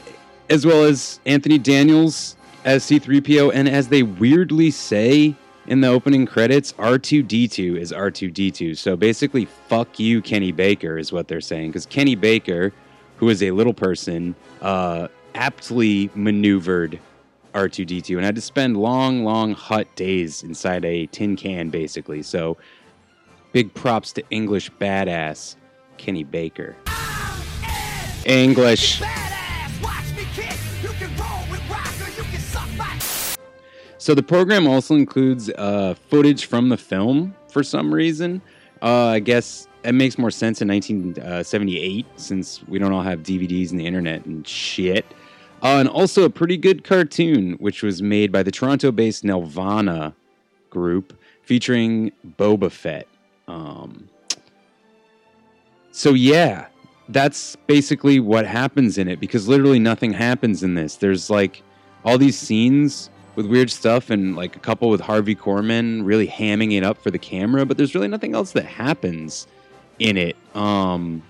as 0.49 0.67
well 0.67 0.85
as 0.85 1.21
Anthony 1.27 1.59
Daniels 1.59 2.37
as 2.65 2.85
C3PO, 2.85 3.53
and 3.55 3.69
as 3.69 3.89
they 3.89 4.03
weirdly 4.03 4.71
say 4.71 5.35
in 5.67 5.81
the 5.81 5.89
opening 5.89 6.27
credits, 6.27 6.73
R2D2 6.75 7.77
is 7.77 7.93
R2D2. 7.93 8.77
So 8.77 8.97
basically, 8.97 9.45
fuck 9.45 9.99
you, 9.99 10.21
Kenny 10.21 10.53
Baker, 10.53 10.99
is 10.99 11.13
what 11.13 11.29
they're 11.29 11.41
saying. 11.41 11.71
Because 11.71 11.87
Kenny 11.87 12.15
Baker, 12.15 12.73
who 13.17 13.29
is 13.29 13.43
a 13.43 13.53
little 13.53 13.75
person, 13.75 14.35
uh, 14.61 15.09
aptly 15.35 16.11
maneuvered 16.15 16.99
R2D2 17.55 18.17
and 18.17 18.25
had 18.25 18.35
to 18.35 18.41
spend 18.41 18.77
long, 18.77 19.25
long, 19.25 19.55
hot 19.55 19.87
days 19.97 20.43
inside 20.43 20.85
a 20.85 21.07
tin 21.07 21.37
can, 21.37 21.71
basically. 21.71 22.23
So 22.23 22.57
big 23.53 23.73
props 23.75 24.13
to 24.15 24.25
English 24.31 24.71
badass 24.73 25.57
Kenny 26.01 26.25
Baker. 26.25 26.75
English. 28.25 29.03
So 33.99 34.15
the 34.15 34.23
program 34.23 34.67
also 34.67 34.95
includes 34.95 35.51
uh, 35.51 35.95
footage 36.09 36.47
from 36.47 36.71
the 36.71 36.77
film 36.79 37.35
for 37.49 37.63
some 37.63 37.93
reason. 37.93 38.41
Uh, 38.83 39.09
I 39.09 39.21
guess 39.21 39.69
it 39.85 39.93
makes 39.93 40.17
more 40.19 40.31
sense 40.31 40.63
in 40.63 40.69
1978 40.69 42.07
since 42.17 42.63
we 42.67 42.79
don't 42.79 42.93
all 42.93 43.03
have 43.03 43.21
DVDs 43.21 43.71
and 43.71 43.79
the 43.79 43.87
internet 43.87 44.25
and 44.25 44.47
shit. 44.49 45.05
Uh, 45.63 45.77
and 45.81 45.89
also 45.89 46.25
a 46.25 46.31
pretty 46.31 46.57
good 46.57 46.83
cartoon, 46.83 47.53
which 47.61 47.83
was 47.83 48.01
made 48.01 48.33
by 48.33 48.43
the 48.43 48.51
Toronto-based 48.51 49.23
Nelvana 49.23 50.15
group, 50.71 51.13
featuring 51.43 52.11
Boba 52.39 52.73
Fett. 52.73 53.07
Um, 53.49 54.09
so 55.93 56.15
yeah, 56.15 56.67
that's 57.09 57.57
basically 57.67 58.21
what 58.21 58.47
happens 58.47 58.99
in 58.99 59.09
it 59.09 59.21
because 59.21 59.49
literally 59.49 59.79
nothing 59.79 60.13
happens 60.13 60.63
in 60.63 60.75
this. 60.75 60.97
There's 60.97 61.31
like 61.31 61.63
all 62.05 62.19
these 62.19 62.39
scenes 62.39 63.11
with 63.37 63.47
weird 63.47 63.71
stuff 63.71 64.11
and 64.11 64.37
like 64.37 64.57
a 64.57 64.59
couple 64.59 64.91
with 64.91 65.01
Harvey 65.01 65.35
Korman 65.35 66.05
really 66.05 66.29
hamming 66.29 66.77
it 66.77 66.85
up 66.85 66.99
for 66.99 67.11
the 67.11 67.19
camera, 67.19 67.65
but 67.65 67.77
there's 67.77 67.95
really 67.95 68.09
nothing 68.09 68.35
else 68.35 68.53
that 68.53 68.67
happens 68.67 69.47
in 69.99 70.17
it. 70.17 70.37
Um, 70.55 71.23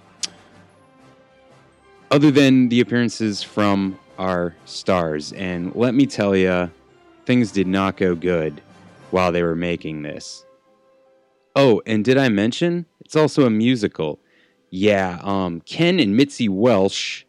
other 2.10 2.30
than 2.30 2.68
the 2.68 2.80
appearances 2.80 3.42
from 3.42 3.98
our 4.18 4.54
stars. 4.64 5.32
And 5.32 5.74
let 5.74 5.94
me 5.94 6.06
tell 6.06 6.36
you, 6.36 6.70
things 7.24 7.52
did 7.52 7.66
not 7.66 7.96
go 7.96 8.14
good 8.14 8.60
while 9.10 9.32
they 9.32 9.42
were 9.42 9.56
making 9.56 10.02
this. 10.02 10.44
Oh, 11.56 11.82
and 11.86 12.04
did 12.04 12.18
I 12.18 12.28
mention 12.28 12.86
it's 13.00 13.16
also 13.16 13.46
a 13.46 13.50
musical? 13.50 14.18
Yeah, 14.70 15.18
um, 15.22 15.60
Ken 15.62 15.98
and 15.98 16.18
Mitzie 16.18 16.48
Welch 16.48 17.26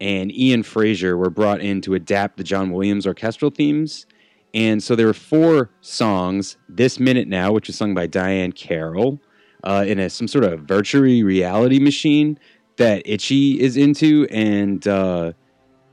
and 0.00 0.32
Ian 0.32 0.62
Fraser 0.62 1.16
were 1.16 1.30
brought 1.30 1.60
in 1.60 1.80
to 1.82 1.94
adapt 1.94 2.36
the 2.36 2.44
John 2.44 2.70
Williams 2.70 3.06
orchestral 3.06 3.50
themes. 3.50 4.06
And 4.54 4.82
so 4.82 4.94
there 4.96 5.06
were 5.06 5.12
four 5.12 5.70
songs. 5.80 6.56
This 6.68 6.98
Minute 7.00 7.28
Now, 7.28 7.52
which 7.52 7.66
was 7.66 7.76
sung 7.76 7.94
by 7.94 8.06
Diahann 8.06 8.54
Carroll, 8.54 9.20
uh, 9.64 9.84
in 9.86 9.98
a, 9.98 10.08
some 10.08 10.28
sort 10.28 10.44
of 10.44 10.60
virtual 10.60 11.02
reality 11.02 11.78
machine 11.78 12.38
that 12.76 13.02
Itchy 13.04 13.60
is 13.60 13.76
into. 13.76 14.26
And 14.30 14.86
uh, 14.86 15.32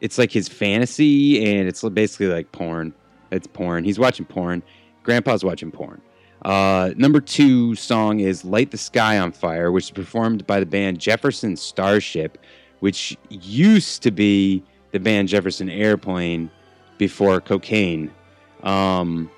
it's 0.01 0.18
like 0.18 0.32
his 0.32 0.48
fantasy, 0.48 1.44
and 1.44 1.68
it's 1.68 1.82
basically 1.89 2.27
like 2.27 2.51
porn. 2.51 2.94
It's 3.32 3.48
porn. 3.48 3.84
He's 3.84 4.00
watching 4.00 4.25
porn. 4.25 4.62
Grandpa's 5.04 5.44
watching 5.44 5.72
porn. 5.72 6.01
Uh, 6.46 6.94
number 6.96 7.20
two 7.20 7.74
song 7.74 8.20
is 8.20 8.46
Light 8.46 8.70
the 8.70 8.78
Sky 8.78 9.18
on 9.18 9.32
Fire, 9.32 9.72
which 9.72 9.86
is 9.86 9.90
performed 9.90 10.46
by 10.46 10.60
the 10.60 10.66
band 10.66 11.00
Jefferson 11.00 11.58
Starship, 11.58 12.38
which 12.82 13.18
used 13.32 14.04
to 14.04 14.12
be 14.12 14.64
the 14.92 15.00
band 15.00 15.28
Jefferson 15.28 15.72
Airplane 15.72 16.52
before 17.00 17.42
cocaine. 17.42 18.12
Um, 18.62 19.32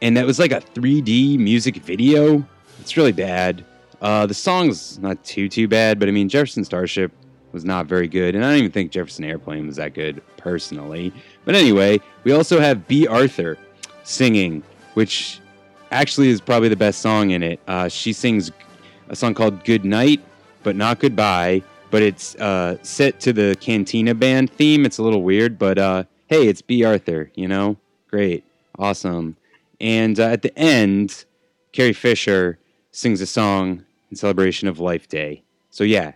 and 0.00 0.16
that 0.16 0.24
was 0.24 0.38
like 0.38 0.52
a 0.52 0.62
3D 0.62 1.38
music 1.38 1.76
video. 1.76 2.42
It's 2.80 2.96
really 2.96 3.12
bad. 3.12 3.62
Uh, 4.00 4.24
the 4.24 4.32
song's 4.32 4.98
not 4.98 5.22
too 5.22 5.50
too 5.50 5.68
bad, 5.68 5.98
but 5.98 6.08
I 6.08 6.12
mean 6.12 6.30
Jefferson 6.30 6.64
Starship 6.64 7.12
was 7.52 7.66
not 7.66 7.84
very 7.84 8.08
good, 8.08 8.34
and 8.34 8.42
I 8.42 8.48
don't 8.48 8.58
even 8.60 8.72
think 8.72 8.90
Jefferson 8.90 9.26
Airplane 9.26 9.66
was 9.66 9.76
that 9.76 9.92
good 9.92 10.22
personally. 10.38 11.12
But 11.44 11.56
anyway, 11.56 12.00
we 12.24 12.32
also 12.32 12.58
have 12.58 12.88
Bea 12.88 13.06
Arthur 13.06 13.58
singing, 14.02 14.62
which 14.94 15.40
actually 15.94 16.28
is 16.28 16.40
probably 16.40 16.68
the 16.68 16.76
best 16.76 17.00
song 17.00 17.30
in 17.30 17.42
it. 17.42 17.60
Uh, 17.68 17.88
she 17.88 18.12
sings 18.12 18.50
a 19.08 19.16
song 19.16 19.32
called 19.34 19.64
"Good 19.64 19.84
Night," 19.84 20.20
but 20.62 20.76
not 20.76 20.98
"Goodbye." 20.98 21.62
But 21.90 22.02
it's 22.02 22.34
uh, 22.36 22.76
set 22.82 23.20
to 23.20 23.32
the 23.32 23.56
Cantina 23.60 24.14
Band 24.14 24.50
theme. 24.50 24.84
It's 24.84 24.98
a 24.98 25.02
little 25.02 25.22
weird, 25.22 25.58
but 25.58 25.78
uh, 25.78 26.04
hey, 26.26 26.48
it's 26.48 26.60
Bea 26.60 26.84
Arthur. 26.84 27.30
You 27.34 27.48
know, 27.48 27.76
great, 28.08 28.44
awesome. 28.78 29.36
And 29.80 30.18
uh, 30.18 30.24
at 30.24 30.42
the 30.42 30.56
end, 30.58 31.24
Carrie 31.72 31.92
Fisher 31.92 32.58
sings 32.90 33.20
a 33.20 33.26
song 33.26 33.84
in 34.10 34.16
celebration 34.16 34.66
of 34.68 34.80
Life 34.80 35.08
Day. 35.08 35.42
So 35.70 35.84
yeah, 35.84 36.12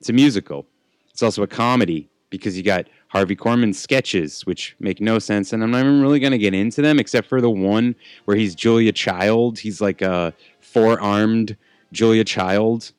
it's 0.00 0.08
a 0.08 0.12
musical. 0.12 0.66
It's 1.10 1.22
also 1.22 1.42
a 1.42 1.46
comedy 1.46 2.08
because 2.32 2.56
you 2.56 2.62
got 2.62 2.88
Harvey 3.08 3.36
Korman 3.36 3.74
sketches, 3.74 4.46
which 4.46 4.74
make 4.80 5.02
no 5.02 5.18
sense, 5.18 5.52
and 5.52 5.62
I'm 5.62 5.70
not 5.70 5.80
even 5.80 6.00
really 6.00 6.18
going 6.18 6.32
to 6.32 6.38
get 6.38 6.54
into 6.54 6.80
them 6.80 6.98
except 6.98 7.28
for 7.28 7.42
the 7.42 7.50
one 7.50 7.94
where 8.24 8.36
he's 8.36 8.54
Julia 8.54 8.90
Child. 8.90 9.58
He's 9.58 9.82
like 9.82 10.00
a 10.00 10.32
four-armed 10.60 11.56
Julia 11.92 12.24
Child, 12.24 12.92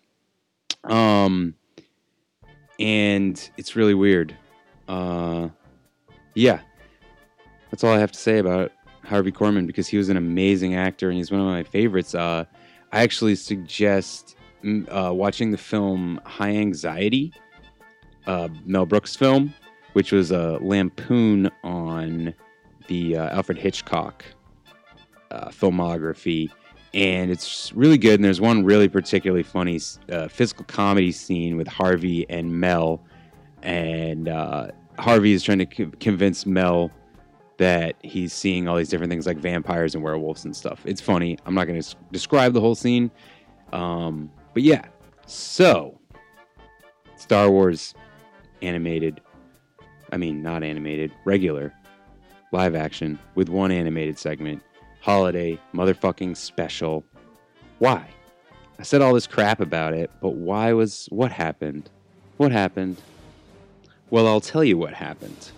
um, 0.84 1.56
and 2.80 3.50
it's 3.58 3.76
really 3.76 3.96
weird. 3.96 4.38
Uh, 4.88 5.50
yeah, 6.36 6.60
that's 7.72 7.84
all 7.84 7.92
I 7.92 8.00
have 8.00 8.12
to 8.12 8.20
say 8.20 8.38
about 8.38 8.72
Harvey 9.04 9.32
Korman 9.32 9.66
because 9.66 9.88
he 9.88 9.98
was 9.98 10.10
an 10.10 10.18
amazing 10.18 10.76
actor 10.76 11.10
and 11.10 11.18
he's 11.18 11.32
one 11.32 11.42
of 11.42 11.48
my 11.48 11.64
favorites. 11.64 12.14
Uh, 12.14 12.46
I 12.92 13.02
actually 13.02 13.34
suggest 13.34 14.36
mm, 14.64 14.88
uh, 14.90 15.12
watching 15.12 15.50
the 15.50 15.58
film 15.58 16.22
High 16.24 16.56
Anxiety, 16.56 17.34
uh, 18.28 18.50
Mel 18.66 18.86
Brooks 18.86 19.16
film, 19.16 19.54
which 19.94 20.12
was 20.12 20.32
a 20.32 20.58
lampoon 20.62 21.50
on 21.64 22.34
the 22.88 23.18
uh, 23.18 23.36
Alfred 23.36 23.58
Hitchcock 23.58 24.24
uh, 25.32 25.50
filmography. 25.50 26.50
And 26.94 27.32
it's 27.32 27.74
really 27.74 27.98
good. 27.98 28.16
And 28.16 28.26
there's 28.26 28.42
one 28.42 28.64
really 28.64 28.88
particularly 28.88 29.44
funny 29.44 29.80
uh, 30.12 30.28
physical 30.28 30.66
comedy 30.66 31.12
scene 31.12 31.58
with 31.58 31.68
Harvey 31.68 32.30
and 32.30 32.60
Mel. 32.60 33.04
And 33.64 34.28
uh, 34.30 34.68
Harvey 35.00 35.34
is 35.34 35.42
trying 35.42 35.60
to 35.60 35.66
co- 35.66 35.92
convince 36.00 36.46
Mel 36.46 36.92
that 37.58 37.96
he's 38.04 38.34
seeing 38.34 38.68
all 38.68 38.76
these 38.76 38.90
different 38.90 39.10
things 39.10 39.26
like 39.26 39.38
vampires 39.38 39.96
and 39.96 40.04
werewolves 40.04 40.46
and 40.46 40.56
stuff. 40.56 40.82
It's 40.86 41.02
funny. 41.02 41.38
I'm 41.46 41.56
not 41.56 41.66
going 41.66 41.80
to 41.82 41.86
s- 41.86 41.96
describe 42.12 42.54
the 42.54 42.62
whole 42.62 42.76
scene. 42.76 43.10
Um, 43.72 44.30
but 44.54 44.64
yeah. 44.64 44.86
So, 45.26 46.00
Star 47.16 47.50
Wars 47.50 47.96
animated. 48.64 49.22
I 50.12 50.18
mean, 50.18 50.42
not 50.42 50.64
animated, 50.64 51.12
regular 51.26 51.74
live 52.52 52.76
action 52.76 53.20
with 53.36 53.50
one 53.50 53.72
animated 53.72 54.18
segment. 54.18 54.62
Holiday 55.02 55.60
motherfucking 55.74 56.38
special. 56.38 57.04
Why? 57.80 58.08
I 58.80 58.84
said 58.84 59.02
all 59.02 59.14
this 59.14 59.28
crap 59.28 59.60
about 59.60 59.94
it, 59.94 60.10
but 60.22 60.36
why 60.36 60.72
was 60.74 61.08
what 61.12 61.32
happened? 61.32 61.90
What 62.38 62.52
happened? 62.52 62.98
Well, 64.10 64.28
I'll 64.28 64.42
tell 64.42 64.64
you 64.64 64.78
what 64.78 64.94
happened. 64.94 65.52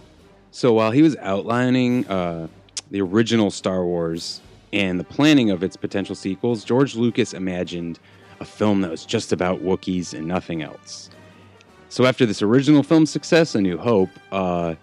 So 0.52 0.74
while 0.74 0.92
he 0.92 1.02
was 1.02 1.16
outlining 1.18 2.08
uh, 2.08 2.48
the 2.90 3.02
original 3.02 3.52
Star 3.52 3.84
Wars 3.84 4.42
and 4.72 5.00
the 5.00 5.04
planning 5.04 5.50
of 5.50 5.64
its 5.64 5.76
potential 5.76 6.16
sequels, 6.16 6.64
George 6.64 6.96
Lucas 6.96 7.34
imagined 7.34 8.00
a 8.40 8.46
film 8.46 8.82
that 8.82 8.92
was 8.92 9.06
just 9.06 9.32
about 9.32 9.62
Wookiees 9.62 10.14
and 10.14 10.28
nothing 10.28 10.62
else. 10.62 11.10
So 11.90 12.06
after 12.06 12.26
this 12.26 12.42
original 12.42 12.84
film 12.84 13.06
success, 13.06 13.56
A 13.56 13.62
New 13.62 13.78
Hope, 13.78 14.10
uh, 14.32 14.76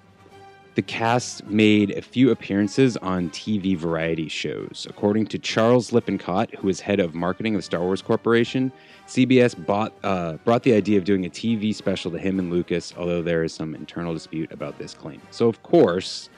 the 0.74 0.82
cast 0.82 1.44
made 1.46 1.90
a 1.90 2.00
few 2.00 2.30
appearances 2.30 2.96
on 2.96 3.28
TV 3.30 3.76
variety 3.76 4.28
shows. 4.28 4.86
According 4.88 5.26
to 5.26 5.38
Charles 5.38 5.92
Lippincott, 5.92 6.54
who 6.54 6.68
is 6.68 6.80
head 6.80 6.98
of 6.98 7.14
marketing 7.14 7.54
of 7.54 7.58
the 7.58 7.62
Star 7.62 7.82
Wars 7.82 8.00
Corporation, 8.00 8.72
CBS 9.06 9.54
bought, 9.66 9.92
uh, 10.02 10.34
brought 10.44 10.62
the 10.62 10.72
idea 10.72 10.96
of 10.96 11.04
doing 11.04 11.26
a 11.26 11.28
TV 11.28 11.74
special 11.74 12.10
to 12.10 12.18
him 12.18 12.38
and 12.38 12.50
Lucas, 12.50 12.94
although 12.96 13.20
there 13.20 13.44
is 13.44 13.52
some 13.52 13.74
internal 13.74 14.14
dispute 14.14 14.50
about 14.50 14.78
this 14.78 14.94
claim. 14.94 15.20
So, 15.30 15.48
of 15.48 15.62
course, 15.62 16.30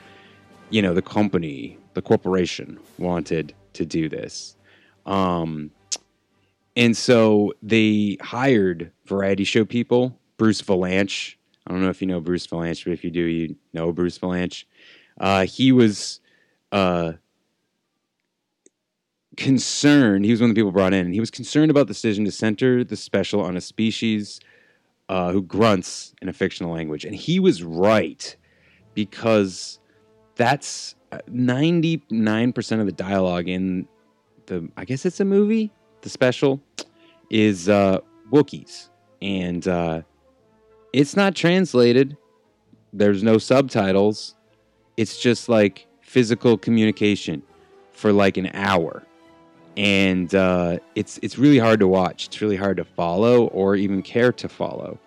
you 0.69 0.81
know, 0.81 0.93
the 0.93 1.01
company, 1.01 1.77
the 1.93 2.01
corporation, 2.01 2.77
wanted 2.97 3.53
to 3.73 3.85
do 3.85 4.09
this. 4.09 4.57
Um, 5.05 5.71
and 6.75 6.97
so 6.97 7.53
they 7.63 8.17
hired 8.19 8.91
variety 9.05 9.45
show 9.45 9.63
people, 9.63 10.17
Bruce 10.37 10.61
Vilanch. 10.61 11.35
I 11.67 11.71
don't 11.71 11.81
know 11.81 11.89
if 11.89 12.01
you 12.01 12.07
know 12.07 12.19
Bruce 12.19 12.47
Vilanch, 12.47 12.83
but 12.83 12.93
if 12.93 13.03
you 13.03 13.11
do, 13.11 13.21
you 13.21 13.55
know 13.73 13.91
Bruce 13.91 14.19
Vilanch. 14.19 14.65
Uh, 15.19 15.45
he 15.45 15.71
was 15.71 16.19
uh, 16.71 17.13
concerned. 19.37 20.25
He 20.25 20.31
was 20.31 20.41
one 20.41 20.49
of 20.49 20.55
the 20.55 20.59
people 20.59 20.71
brought 20.71 20.93
in, 20.93 21.05
and 21.05 21.13
he 21.13 21.19
was 21.19 21.31
concerned 21.31 21.71
about 21.71 21.87
the 21.87 21.93
decision 21.93 22.25
to 22.25 22.31
center 22.31 22.83
the 22.83 22.95
special 22.95 23.41
on 23.41 23.57
a 23.57 23.61
species 23.61 24.39
uh, 25.09 25.31
who 25.31 25.41
grunts 25.41 26.13
in 26.21 26.29
a 26.29 26.33
fictional 26.33 26.71
language. 26.71 27.05
And 27.05 27.15
he 27.15 27.39
was 27.39 27.63
right 27.63 28.35
because 28.93 29.79
that's 30.35 30.95
99% 31.11 32.79
of 32.79 32.85
the 32.85 32.91
dialogue 32.91 33.47
in 33.47 33.87
the, 34.47 34.69
I 34.77 34.85
guess 34.85 35.05
it's 35.05 35.19
a 35.19 35.25
movie, 35.25 35.71
the 36.01 36.09
special, 36.09 36.61
is 37.29 37.69
uh, 37.69 37.99
Wookiees. 38.31 38.89
And 39.21 39.67
uh, 39.67 40.01
it's 40.95 41.15
not 41.17 41.35
translated, 41.35 42.15
there's 42.93 43.21
no 43.21 43.37
subtitles. 43.37 44.35
It's 44.95 45.19
just 45.19 45.49
like 45.49 45.87
physical 46.01 46.57
communication 46.57 47.43
for 47.91 48.13
like 48.13 48.37
an 48.37 48.49
hour. 48.53 49.03
And 49.75 50.33
uh, 50.33 50.77
it's 50.95 51.19
it's 51.21 51.37
really 51.37 51.59
hard 51.59 51.81
to 51.81 51.87
watch. 51.87 52.27
It's 52.27 52.41
really 52.41 52.55
hard 52.55 52.77
to 52.77 52.85
follow 52.85 53.47
or 53.47 53.75
even 53.75 54.01
care 54.01 54.31
to 54.31 54.47
follow. 54.47 54.97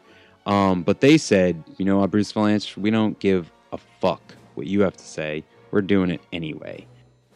Um, 0.44 0.82
but 0.82 1.00
they 1.00 1.16
said, 1.16 1.64
you 1.78 1.86
know 1.86 2.06
Bruce 2.06 2.32
Vilanch, 2.32 2.76
we 2.76 2.90
don't 2.90 3.18
give 3.18 3.50
a 3.72 3.78
fuck 3.78 4.34
what 4.56 4.66
you 4.66 4.82
have 4.82 4.96
to 4.98 5.04
say. 5.04 5.42
We're 5.70 5.80
doing 5.80 6.10
it 6.10 6.20
anyway. 6.34 6.86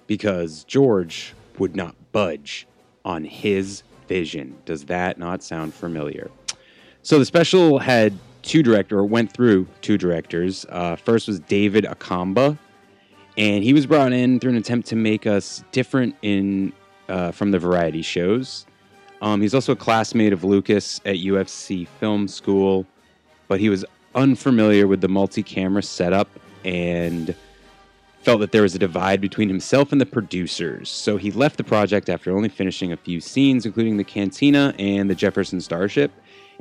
Because 0.07 0.65
George 0.65 1.33
would 1.59 1.75
not 1.75 1.95
budge 2.13 2.67
on 3.03 3.25
his 3.25 3.83
vision. 4.09 4.59
Does 4.67 4.85
that 4.87 5.17
not 5.17 5.43
sound 5.43 5.73
familiar? 5.73 6.31
So 7.03 7.19
the 7.19 7.25
special 7.25 7.79
had 7.79 8.13
two 8.43 8.63
director 8.63 8.99
or 8.99 9.05
went 9.05 9.33
through 9.33 9.67
two 9.81 9.97
directors. 9.97 10.67
Uh, 10.69 10.97
first 10.97 11.29
was 11.29 11.41
David 11.41 11.85
Acomba, 11.85 12.59
and 13.37 13.65
he 13.65 13.73
was 13.73 13.87
brought 13.87 14.13
in 14.13 14.41
through 14.41 14.51
an 14.51 14.57
attempt 14.57 14.89
to 14.89 14.97
make 14.97 15.27
us 15.27 15.65
different 15.73 16.15
in 16.23 16.73
uh, 17.09 17.31
from 17.31 17.51
the 17.51 17.59
variety 17.59 18.03
shows. 18.03 18.67
Um, 19.21 19.41
he's 19.41 19.55
also 19.55 19.73
a 19.73 19.77
classmate 19.77 20.33
of 20.33 20.43
Lucas 20.43 21.01
at 21.05 21.17
USC 21.17 21.87
Film 21.87 22.27
School, 22.27 22.87
but 23.47 23.61
he 23.61 23.69
was 23.69 23.85
unfamiliar 24.15 24.87
with 24.87 25.01
the 25.01 25.09
multi-camera 25.09 25.83
setup 25.83 26.29
and 26.65 27.35
felt 28.23 28.41
that 28.41 28.53
there 28.53 28.63
was 28.63 28.75
a 28.75 28.79
divide 28.79 29.21
between 29.21 29.49
himself 29.49 29.93
and 29.93 30.01
the 30.01 30.07
producers. 30.07 30.89
So 30.89 31.17
he 31.17 31.31
left 31.31 31.57
the 31.57 31.65
project 31.65 32.09
after 32.09 32.35
only 32.35 32.49
finishing 32.49 32.93
a 32.93 32.97
few 32.97 33.21
scenes, 33.21 33.67
including 33.67 33.97
the 33.97 34.05
cantina 34.05 34.75
and 34.79 35.11
the 35.11 35.15
Jefferson 35.15 35.61
Starship 35.61 36.13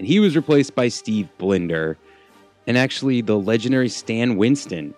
and 0.02 0.08
he 0.08 0.20
was 0.20 0.36
replaced 0.36 0.74
by 0.74 0.88
Steve 0.88 1.30
Binder. 1.38 1.96
And 2.66 2.76
actually, 2.76 3.22
the 3.22 3.38
legendary 3.38 3.88
Stan 3.88 4.36
Winston 4.36 4.96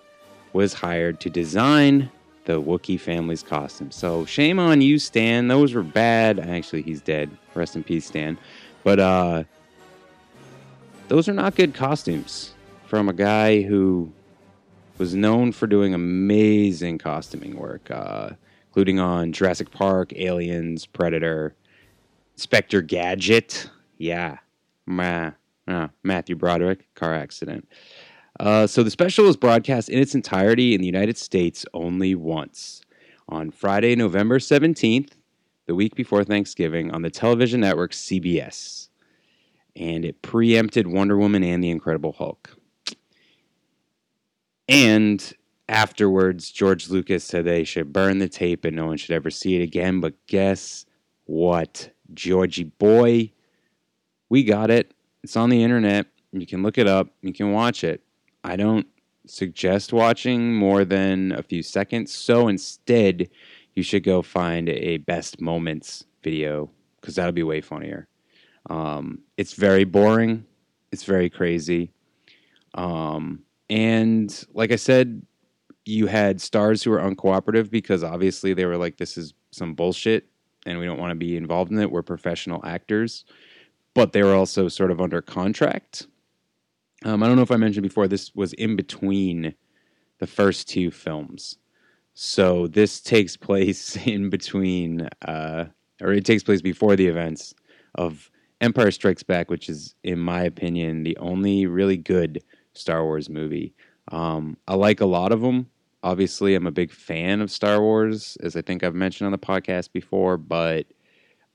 was 0.54 0.74
hired 0.74 1.20
to 1.22 1.30
design 1.30 2.10
the 2.46 2.62
Wookiee 2.62 3.00
family's 3.00 3.44
costume. 3.44 3.92
So 3.92 4.26
shame 4.26 4.60
on 4.60 4.82
you, 4.82 5.00
Stan. 5.00 5.50
Those 5.50 5.74
were 5.74 5.84
bad. 5.84 6.40
Actually, 6.40 6.84
he's 6.84 7.02
dead. 7.02 7.30
Rest 7.54 7.76
in 7.76 7.84
peace, 7.84 8.06
Stan. 8.06 8.38
But 8.86 9.00
uh, 9.00 9.44
those 11.10 11.28
are 11.28 11.34
not 11.34 11.56
good 11.56 11.74
costumes 11.74 12.54
from 12.88 13.10
a 13.10 13.14
guy 13.14 13.62
who 13.62 14.10
was 14.98 15.16
known 15.16 15.52
for 15.52 15.68
doing 15.68 15.94
amazing 15.94 16.98
costuming 16.98 17.58
work, 17.58 17.90
uh, 17.92 18.32
including 18.68 19.00
on 19.00 19.32
Jurassic 19.32 19.72
Park, 19.72 20.14
Aliens, 20.16 20.86
Predator, 20.86 21.56
Spectre 22.36 22.82
Gadget. 22.82 23.70
Yeah, 23.98 24.38
uh, 25.68 25.88
Matthew 26.04 26.36
Broderick, 26.36 26.94
car 26.96 27.14
accident. 27.14 27.68
Uh, 28.40 28.66
so 28.68 28.84
the 28.84 28.90
special 28.90 29.26
was 29.26 29.38
broadcast 29.38 29.90
in 29.90 30.00
its 30.00 30.16
entirety 30.16 30.74
in 30.74 30.82
the 30.82 30.88
United 30.88 31.18
States 31.18 31.66
only 31.74 32.16
once 32.16 32.82
on 33.30 33.52
Friday, 33.52 33.96
November 33.96 34.40
17th, 34.40 35.12
the 35.66 35.76
week 35.76 35.96
before 35.96 36.24
Thanksgiving, 36.24 36.92
on 36.92 37.04
the 37.04 37.10
television 37.10 37.62
network 37.62 37.92
CBS. 37.92 38.90
And 39.76 40.04
it 40.04 40.22
preempted 40.22 40.88
Wonder 40.88 41.18
Woman 41.18 41.44
and 41.44 41.64
the 41.64 41.70
Incredible 41.70 42.14
Hulk. 42.14 42.58
And 44.68 45.34
afterwards, 45.68 46.52
George 46.52 46.90
Lucas 46.90 47.24
said 47.24 47.46
they 47.46 47.64
should 47.64 47.94
burn 47.94 48.20
the 48.20 48.30
tape 48.30 48.66
and 48.66 48.76
no 48.76 48.88
one 48.88 48.98
should 48.98 49.16
ever 49.16 49.30
see 49.30 49.56
it 49.56 49.64
again. 49.64 50.00
But 50.00 50.14
guess 50.28 50.86
what? 51.26 51.90
Georgie 52.14 52.66
boy, 52.66 53.32
we 54.30 54.44
got 54.44 54.70
it. 54.70 54.94
It's 55.24 55.38
on 55.38 55.50
the 55.50 55.64
internet. 55.64 56.08
You 56.32 56.46
can 56.46 56.64
look 56.64 56.78
it 56.78 56.88
up. 56.88 57.10
You 57.22 57.34
can 57.34 57.52
watch 57.52 57.84
it. 57.84 58.02
I 58.44 58.56
don't 58.56 58.88
suggest 59.26 59.94
watching 59.94 60.54
more 60.54 60.84
than 60.84 61.32
a 61.32 61.44
few 61.44 61.64
seconds. 61.64 62.14
So 62.14 62.48
instead, 62.48 63.30
you 63.74 63.84
should 63.84 64.04
go 64.04 64.22
find 64.22 64.70
a 64.70 64.98
best 64.98 65.40
moments 65.40 66.06
video 66.24 66.70
because 67.00 67.16
that'll 67.16 67.32
be 67.32 67.44
way 67.44 67.62
funnier. 67.62 68.08
Um, 68.70 69.20
it's 69.38 69.54
very 69.54 69.84
boring. 69.84 70.46
It's 70.92 71.04
very 71.04 71.30
crazy. 71.30 71.92
Um, 72.76 73.44
and 73.74 74.46
like 74.54 74.72
I 74.72 74.76
said, 74.76 75.26
you 75.84 76.06
had 76.06 76.40
stars 76.40 76.84
who 76.84 76.92
were 76.92 77.00
uncooperative 77.00 77.72
because 77.72 78.04
obviously 78.04 78.54
they 78.54 78.66
were 78.66 78.78
like, 78.78 78.98
this 78.98 79.18
is 79.18 79.34
some 79.50 79.74
bullshit 79.74 80.28
and 80.68 80.78
we 80.78 80.86
don't 80.86 81.00
want 81.00 81.10
to 81.10 81.16
be 81.16 81.36
involved 81.36 81.72
in 81.72 81.80
it. 81.80 81.90
We're 81.90 82.04
professional 82.04 82.64
actors. 82.64 83.26
But 83.96 84.14
they 84.14 84.22
were 84.22 84.36
also 84.36 84.68
sort 84.68 84.92
of 84.92 85.02
under 85.02 85.24
contract. 85.24 86.06
Um, 87.04 87.24
I 87.24 87.28
don't 87.28 87.36
know 87.36 87.42
if 87.42 87.50
I 87.50 87.58
mentioned 87.58 87.82
before, 87.82 88.08
this 88.08 88.34
was 88.36 88.54
in 88.54 88.76
between 88.76 89.56
the 90.20 90.28
first 90.28 90.70
two 90.70 90.92
films. 90.92 91.58
So 92.14 92.68
this 92.68 93.02
takes 93.02 93.36
place 93.36 93.98
in 94.06 94.30
between, 94.30 95.10
uh, 95.24 95.66
or 96.00 96.14
it 96.14 96.26
takes 96.26 96.44
place 96.44 96.62
before 96.62 96.96
the 96.96 97.08
events 97.08 97.56
of 97.96 98.30
Empire 98.62 98.92
Strikes 98.92 99.24
Back, 99.24 99.50
which 99.50 99.68
is, 99.68 99.96
in 100.04 100.20
my 100.20 100.44
opinion, 100.44 101.02
the 101.02 101.18
only 101.18 101.66
really 101.66 101.98
good 101.98 102.44
Star 102.74 103.04
Wars 103.04 103.30
movie. 103.30 103.74
Um, 104.12 104.58
I 104.68 104.76
like 104.76 105.02
a 105.02 105.06
lot 105.06 105.32
of 105.32 105.42
them. 105.42 105.70
Obviously, 106.04 106.56
I'm 106.56 106.68
a 106.68 106.72
big 106.72 106.92
fan 106.92 107.40
of 107.42 107.50
Star 107.50 107.82
Wars, 107.82 108.38
as 108.44 108.56
I 108.56 108.62
think 108.62 108.84
I've 108.84 108.96
mentioned 108.96 109.26
on 109.26 109.32
the 109.32 109.38
podcast 109.38 109.94
before, 109.94 110.38
but 110.38 110.86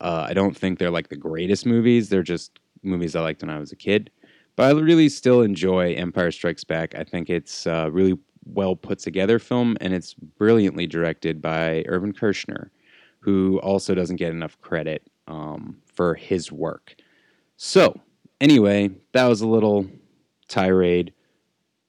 uh, 0.01 0.27
I 0.29 0.33
don't 0.33 0.57
think 0.57 0.79
they're 0.79 0.91
like 0.91 1.09
the 1.09 1.17
greatest 1.17 1.67
movies. 1.67 2.09
They're 2.09 2.23
just 2.23 2.59
movies 2.83 3.15
I 3.15 3.21
liked 3.21 3.43
when 3.43 3.51
I 3.51 3.59
was 3.59 3.73
a 3.73 3.77
kid. 3.77 4.11
But 4.57 4.75
I 4.75 4.81
really 4.81 5.09
still 5.09 5.43
enjoy 5.43 5.93
Empire 5.95 6.31
Strikes 6.31 6.65
Back. 6.65 6.95
I 6.95 7.05
think 7.05 7.31
it's 7.31 7.67
a 7.67 7.91
really 7.91 8.19
well 8.45 8.75
put 8.75 8.99
together 8.99 9.39
film, 9.39 9.77
and 9.81 9.93
it's 9.93 10.15
brilliantly 10.15 10.87
directed 10.87 11.43
by 11.43 11.85
Irvin 11.87 12.13
Kershner, 12.13 12.71
who 13.21 13.61
also 13.61 13.95
doesn't 13.95 14.17
get 14.17 14.33
enough 14.33 14.61
credit 14.61 15.09
um, 15.27 15.77
for 15.93 16.15
his 16.15 16.51
work. 16.51 16.97
So, 17.57 18.01
anyway, 18.41 18.91
that 19.13 19.27
was 19.27 19.43
a 19.43 19.49
little 19.49 19.87
tirade 20.49 21.13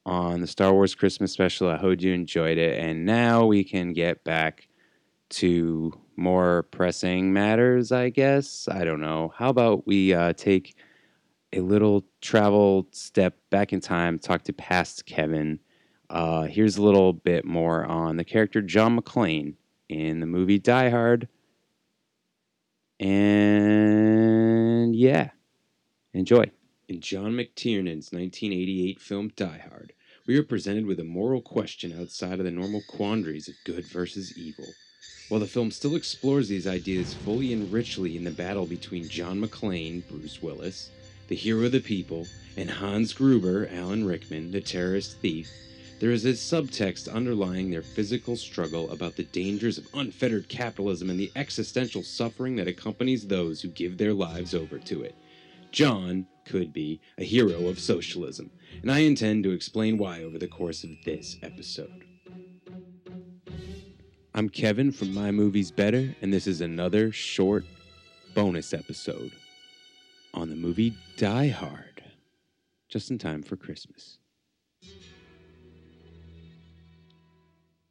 on 0.06 0.40
the 0.40 0.46
Star 0.46 0.72
Wars 0.72 0.94
Christmas 0.94 1.32
special. 1.32 1.68
I 1.68 1.76
hope 1.76 2.00
you 2.00 2.12
enjoyed 2.12 2.58
it. 2.58 2.78
And 2.78 3.04
now 3.04 3.46
we 3.46 3.64
can 3.64 3.92
get 3.92 4.24
back 4.24 4.68
to 5.30 5.92
more 6.16 6.64
pressing 6.64 7.32
matters, 7.32 7.92
I 7.92 8.10
guess. 8.10 8.68
I 8.70 8.84
don't 8.84 9.00
know. 9.00 9.32
How 9.36 9.48
about 9.48 9.86
we 9.86 10.12
uh, 10.12 10.32
take 10.34 10.76
a 11.52 11.60
little 11.60 12.04
travel 12.20 12.86
step 12.92 13.36
back 13.50 13.72
in 13.72 13.80
time, 13.80 14.18
talk 14.18 14.42
to 14.44 14.52
past 14.52 15.06
Kevin. 15.06 15.58
Uh, 16.08 16.42
here's 16.44 16.76
a 16.76 16.82
little 16.82 17.12
bit 17.12 17.44
more 17.44 17.84
on 17.84 18.16
the 18.16 18.24
character 18.24 18.60
John 18.60 18.98
McClane 18.98 19.54
in 19.88 20.20
the 20.20 20.26
movie 20.26 20.58
Die 20.58 20.90
Hard. 20.90 21.28
And 22.98 24.94
yeah, 24.94 25.30
enjoy. 26.12 26.50
In 26.90 27.00
John 27.00 27.34
McTiernan's 27.34 28.10
1988 28.10 29.00
film 29.00 29.30
Die 29.36 29.64
Hard, 29.70 29.92
we 30.26 30.36
are 30.36 30.42
presented 30.42 30.86
with 30.86 30.98
a 30.98 31.04
moral 31.04 31.40
question 31.40 31.96
outside 31.96 32.40
of 32.40 32.44
the 32.44 32.50
normal 32.50 32.82
quandaries 32.88 33.46
of 33.46 33.54
good 33.62 33.84
versus 33.84 34.36
evil. 34.36 34.66
While 35.28 35.38
the 35.38 35.46
film 35.46 35.70
still 35.70 35.94
explores 35.94 36.48
these 36.48 36.66
ideas 36.66 37.14
fully 37.14 37.52
and 37.52 37.72
richly 37.72 38.16
in 38.16 38.24
the 38.24 38.32
battle 38.32 38.66
between 38.66 39.08
John 39.08 39.40
McClane, 39.40 40.02
Bruce 40.08 40.42
Willis, 40.42 40.90
the 41.28 41.36
hero 41.36 41.66
of 41.66 41.70
the 41.70 41.78
people, 41.78 42.26
and 42.56 42.68
Hans 42.68 43.12
Gruber, 43.12 43.68
Alan 43.72 44.04
Rickman, 44.04 44.50
the 44.50 44.60
terrorist 44.60 45.16
thief, 45.18 45.48
there 46.00 46.10
is 46.10 46.24
a 46.24 46.32
subtext 46.32 47.08
underlying 47.08 47.70
their 47.70 47.82
physical 47.82 48.34
struggle 48.34 48.90
about 48.90 49.14
the 49.14 49.22
dangers 49.22 49.78
of 49.78 49.86
unfettered 49.94 50.48
capitalism 50.48 51.08
and 51.08 51.20
the 51.20 51.30
existential 51.36 52.02
suffering 52.02 52.56
that 52.56 52.66
accompanies 52.66 53.28
those 53.28 53.62
who 53.62 53.68
give 53.68 53.96
their 53.96 54.12
lives 54.12 54.56
over 54.56 54.80
to 54.80 55.04
it. 55.04 55.14
John 55.70 56.26
could 56.50 56.72
be 56.72 57.00
a 57.16 57.22
hero 57.22 57.68
of 57.68 57.78
socialism, 57.78 58.50
and 58.82 58.90
I 58.90 58.98
intend 59.00 59.44
to 59.44 59.52
explain 59.52 59.96
why 59.98 60.24
over 60.24 60.36
the 60.36 60.48
course 60.48 60.82
of 60.82 60.90
this 61.04 61.36
episode. 61.44 62.04
I'm 64.34 64.48
Kevin 64.48 64.90
from 64.90 65.14
My 65.14 65.30
Movies 65.30 65.70
Better, 65.70 66.12
and 66.20 66.32
this 66.32 66.48
is 66.48 66.60
another 66.60 67.12
short 67.12 67.64
bonus 68.34 68.74
episode 68.74 69.30
on 70.34 70.50
the 70.50 70.56
movie 70.56 70.96
Die 71.16 71.48
Hard, 71.48 72.02
just 72.88 73.12
in 73.12 73.18
time 73.18 73.44
for 73.44 73.54
Christmas. 73.54 74.18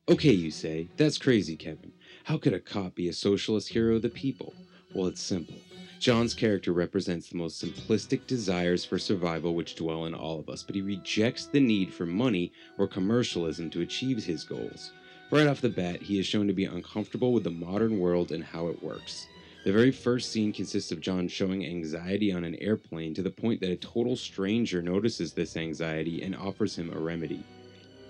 Okay, 0.10 0.34
you 0.34 0.52
say, 0.52 0.90
that's 0.98 1.18
crazy, 1.18 1.56
Kevin. 1.56 1.94
How 2.26 2.38
could 2.38 2.54
a 2.54 2.60
cop 2.60 2.96
be 2.96 3.08
a 3.08 3.14
socialist 3.14 3.70
hero 3.70 3.96
of 3.96 4.02
the 4.02 4.10
people? 4.10 4.54
Well, 4.94 5.08
it's 5.08 5.22
simple. 5.22 5.56
John's 6.00 6.34
character 6.34 6.72
represents 6.72 7.28
the 7.28 7.36
most 7.36 7.62
simplistic 7.62 8.26
desires 8.26 8.86
for 8.86 8.98
survival 8.98 9.54
which 9.54 9.76
dwell 9.76 10.06
in 10.06 10.14
all 10.14 10.40
of 10.40 10.48
us, 10.48 10.64
but 10.64 10.76
he 10.76 10.82
rejects 10.82 11.48
the 11.48 11.60
need 11.60 11.94
for 11.94 12.06
money 12.06 12.54
or 12.78 12.88
commercialism 12.88 13.70
to 13.72 13.82
achieve 13.82 14.24
his 14.24 14.46
goals. 14.46 14.94
Right 15.30 15.46
off 15.46 15.60
the 15.60 15.68
bat, 15.68 16.02
he 16.02 16.18
is 16.18 16.26
shown 16.26 16.48
to 16.48 16.54
be 16.54 16.64
uncomfortable 16.64 17.34
with 17.34 17.44
the 17.44 17.52
modern 17.52 18.00
world 18.00 18.32
and 18.32 18.46
how 18.46 18.68
it 18.68 18.82
works. 18.82 19.28
The 19.66 19.74
very 19.74 19.92
first 19.92 20.32
scene 20.32 20.54
consists 20.54 20.94
of 20.94 21.02
John 21.02 21.28
showing 21.28 21.66
anxiety 21.66 22.32
on 22.32 22.46
an 22.46 22.56
airplane 22.56 23.14
to 23.16 23.22
the 23.22 23.30
point 23.30 23.60
that 23.60 23.70
a 23.70 23.76
total 23.76 24.16
stranger 24.16 24.82
notices 24.82 25.34
this 25.34 25.58
anxiety 25.58 26.22
and 26.22 26.34
offers 26.34 26.78
him 26.78 26.94
a 26.94 27.00
remedy. 27.00 27.44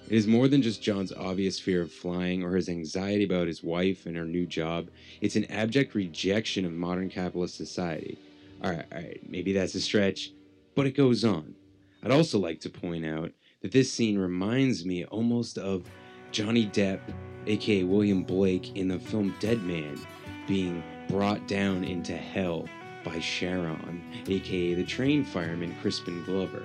It 0.10 0.16
is 0.16 0.26
more 0.26 0.48
than 0.48 0.64
just 0.64 0.82
John's 0.82 1.14
obvious 1.14 1.60
fear 1.60 1.84
of 1.84 1.92
flying 1.92 2.44
or 2.44 2.56
his 2.56 2.68
anxiety 2.68 3.26
about 3.26 3.46
his 3.46 3.64
wife 3.64 4.08
and 4.08 4.18
her 4.18 4.26
new 4.26 4.48
job. 4.48 4.90
It's 5.22 5.36
an 5.36 5.46
abject 5.52 5.94
rejection 5.94 6.66
of 6.66 6.72
modern 6.72 7.10
capitalist 7.10 7.56
society. 7.56 8.18
Alright, 8.64 8.92
alright, 8.92 9.22
maybe 9.30 9.54
that's 9.54 9.76
a 9.76 9.82
stretch, 9.82 10.32
but 10.74 10.88
it 10.88 10.98
goes 10.98 11.24
on. 11.24 11.54
I'd 12.02 12.10
also 12.10 12.40
like 12.40 12.60
to 12.62 12.72
point 12.72 13.06
out 13.06 13.32
that 13.62 13.72
this 13.72 13.94
scene 13.94 14.18
reminds 14.18 14.84
me 14.84 15.06
almost 15.06 15.60
of 15.60 15.86
Johnny 16.32 16.66
Depp, 16.66 17.02
aka 17.46 17.84
William 17.84 18.24
Blake, 18.24 18.76
in 18.76 18.88
the 18.88 18.98
film 18.98 19.36
Dead 19.40 19.62
Man, 19.62 20.00
being 20.48 20.84
brought 21.08 21.48
down 21.48 21.84
into 21.84 22.18
hell 22.18 22.68
by 23.04 23.20
Charon, 23.20 24.02
aka 24.28 24.74
the 24.74 24.84
train 24.84 25.24
fireman 25.24 25.76
Crispin 25.82 26.24
Glover. 26.24 26.64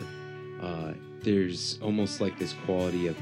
Uh, 0.64 0.94
there's 1.20 1.78
almost 1.82 2.22
like 2.22 2.38
this 2.38 2.54
quality 2.64 3.06
of 3.06 3.16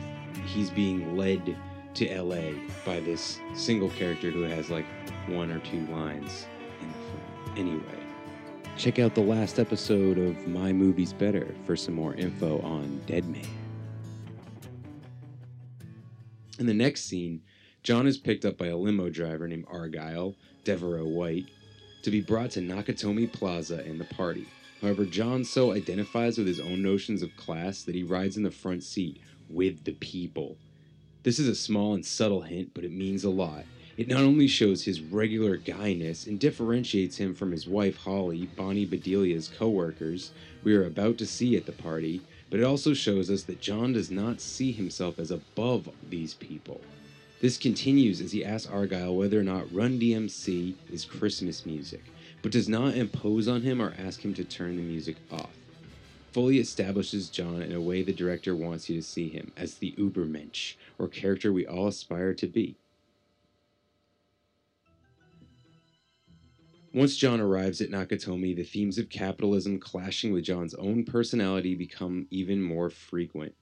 he's 0.46 0.70
being 0.70 1.16
led 1.16 1.56
to 1.94 2.22
LA 2.22 2.52
by 2.86 3.00
this 3.00 3.40
single 3.52 3.90
character 3.90 4.30
who 4.30 4.42
has 4.42 4.70
like 4.70 4.86
one 5.26 5.50
or 5.50 5.58
two 5.60 5.84
lines 5.88 6.46
in 6.80 6.86
the 6.86 6.94
film. 6.94 7.58
Anyway, 7.58 8.06
check 8.76 9.00
out 9.00 9.16
the 9.16 9.20
last 9.20 9.58
episode 9.58 10.18
of 10.18 10.46
My 10.46 10.72
Movies 10.72 11.12
Better 11.12 11.52
for 11.66 11.74
some 11.74 11.94
more 11.94 12.14
info 12.14 12.60
on 12.60 13.02
Dead 13.06 13.28
Man. 13.28 13.42
In 16.60 16.66
the 16.66 16.74
next 16.74 17.06
scene, 17.06 17.42
John 17.82 18.06
is 18.06 18.18
picked 18.18 18.44
up 18.44 18.56
by 18.56 18.68
a 18.68 18.76
limo 18.76 19.08
driver 19.10 19.48
named 19.48 19.64
Argyle, 19.68 20.36
De'voreaux 20.64 21.08
White, 21.08 21.46
to 22.04 22.10
be 22.12 22.20
brought 22.20 22.52
to 22.52 22.60
Nakatomi 22.60 23.32
Plaza 23.32 23.82
and 23.84 24.00
the 24.00 24.04
party. 24.14 24.46
However, 24.82 25.04
John 25.04 25.44
so 25.44 25.72
identifies 25.72 26.36
with 26.36 26.48
his 26.48 26.58
own 26.58 26.82
notions 26.82 27.22
of 27.22 27.36
class 27.36 27.84
that 27.84 27.94
he 27.94 28.02
rides 28.02 28.36
in 28.36 28.42
the 28.42 28.50
front 28.50 28.82
seat 28.82 29.20
with 29.48 29.84
the 29.84 29.92
people. 29.92 30.56
This 31.22 31.38
is 31.38 31.46
a 31.46 31.54
small 31.54 31.94
and 31.94 32.04
subtle 32.04 32.42
hint, 32.42 32.72
but 32.74 32.84
it 32.84 32.90
means 32.90 33.22
a 33.22 33.30
lot. 33.30 33.64
It 33.96 34.08
not 34.08 34.22
only 34.22 34.48
shows 34.48 34.82
his 34.82 35.00
regular 35.00 35.56
guyness 35.56 36.26
and 36.26 36.40
differentiates 36.40 37.18
him 37.18 37.32
from 37.32 37.52
his 37.52 37.68
wife 37.68 37.98
Holly, 37.98 38.48
Bonnie 38.56 38.84
Bedelia's 38.84 39.48
co 39.48 39.68
workers, 39.68 40.32
we 40.64 40.74
are 40.74 40.84
about 40.84 41.16
to 41.18 41.26
see 41.26 41.56
at 41.56 41.66
the 41.66 41.72
party, 41.72 42.20
but 42.50 42.58
it 42.58 42.64
also 42.64 42.92
shows 42.92 43.30
us 43.30 43.44
that 43.44 43.60
John 43.60 43.92
does 43.92 44.10
not 44.10 44.40
see 44.40 44.72
himself 44.72 45.20
as 45.20 45.30
above 45.30 45.88
these 46.10 46.34
people. 46.34 46.80
This 47.40 47.56
continues 47.56 48.20
as 48.20 48.32
he 48.32 48.44
asks 48.44 48.70
Argyle 48.70 49.14
whether 49.14 49.38
or 49.38 49.44
not 49.44 49.72
Run 49.72 50.00
DMC 50.00 50.74
is 50.90 51.04
Christmas 51.04 51.64
music, 51.66 52.02
but 52.42 52.52
does 52.52 52.68
not 52.68 52.96
impose 52.96 53.48
on 53.48 53.62
him 53.62 53.80
or 53.80 53.94
ask 53.98 54.24
him 54.24 54.34
to 54.34 54.44
turn 54.44 54.76
the 54.76 54.82
music 54.82 55.16
off. 55.30 55.54
Fully 56.32 56.58
establishes 56.58 57.28
John 57.28 57.62
in 57.62 57.72
a 57.72 57.80
way 57.80 58.02
the 58.02 58.12
director 58.12 58.56
wants 58.56 58.88
you 58.90 58.96
to 58.96 59.06
see 59.06 59.28
him, 59.28 59.52
as 59.56 59.74
the 59.74 59.92
Ubermensch, 59.98 60.74
or 60.98 61.06
character 61.06 61.52
we 61.52 61.66
all 61.66 61.88
aspire 61.88 62.34
to 62.34 62.46
be. 62.46 62.76
Once 66.94 67.16
John 67.16 67.40
arrives 67.40 67.80
at 67.80 67.90
Nakatomi, 67.90 68.54
the 68.54 68.64
themes 68.64 68.98
of 68.98 69.08
capitalism 69.08 69.78
clashing 69.78 70.32
with 70.32 70.44
John's 70.44 70.74
own 70.74 71.04
personality 71.04 71.74
become 71.74 72.26
even 72.30 72.62
more 72.62 72.90
frequent. 72.90 73.54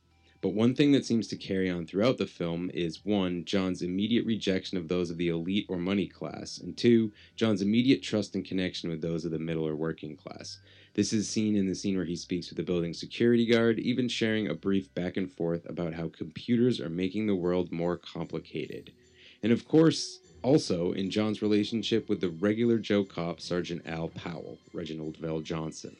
But 0.42 0.54
one 0.54 0.74
thing 0.74 0.92
that 0.92 1.04
seems 1.04 1.28
to 1.28 1.36
carry 1.36 1.68
on 1.68 1.84
throughout 1.84 2.16
the 2.16 2.26
film 2.26 2.70
is 2.72 3.04
one, 3.04 3.44
John's 3.44 3.82
immediate 3.82 4.24
rejection 4.24 4.78
of 4.78 4.88
those 4.88 5.10
of 5.10 5.18
the 5.18 5.28
elite 5.28 5.66
or 5.68 5.76
money 5.76 6.06
class, 6.06 6.56
and 6.56 6.74
two, 6.74 7.12
John's 7.36 7.60
immediate 7.60 8.02
trust 8.02 8.34
and 8.34 8.42
connection 8.42 8.88
with 8.88 9.02
those 9.02 9.26
of 9.26 9.32
the 9.32 9.38
middle 9.38 9.68
or 9.68 9.76
working 9.76 10.16
class. 10.16 10.58
This 10.94 11.12
is 11.12 11.28
seen 11.28 11.56
in 11.56 11.66
the 11.66 11.74
scene 11.74 11.94
where 11.94 12.06
he 12.06 12.16
speaks 12.16 12.48
with 12.48 12.56
the 12.56 12.62
building 12.62 12.94
security 12.94 13.44
guard, 13.44 13.78
even 13.78 14.08
sharing 14.08 14.48
a 14.48 14.54
brief 14.54 14.92
back 14.94 15.18
and 15.18 15.30
forth 15.30 15.68
about 15.68 15.92
how 15.92 16.08
computers 16.08 16.80
are 16.80 16.88
making 16.88 17.26
the 17.26 17.34
world 17.34 17.70
more 17.70 17.98
complicated. 17.98 18.92
And 19.42 19.52
of 19.52 19.68
course, 19.68 20.20
also 20.42 20.92
in 20.92 21.10
John's 21.10 21.42
relationship 21.42 22.08
with 22.08 22.22
the 22.22 22.30
regular 22.30 22.78
Joe 22.78 23.04
cop, 23.04 23.40
Sergeant 23.40 23.82
Al 23.86 24.08
Powell, 24.08 24.58
Reginald 24.72 25.18
VelJohnson. 25.18 25.96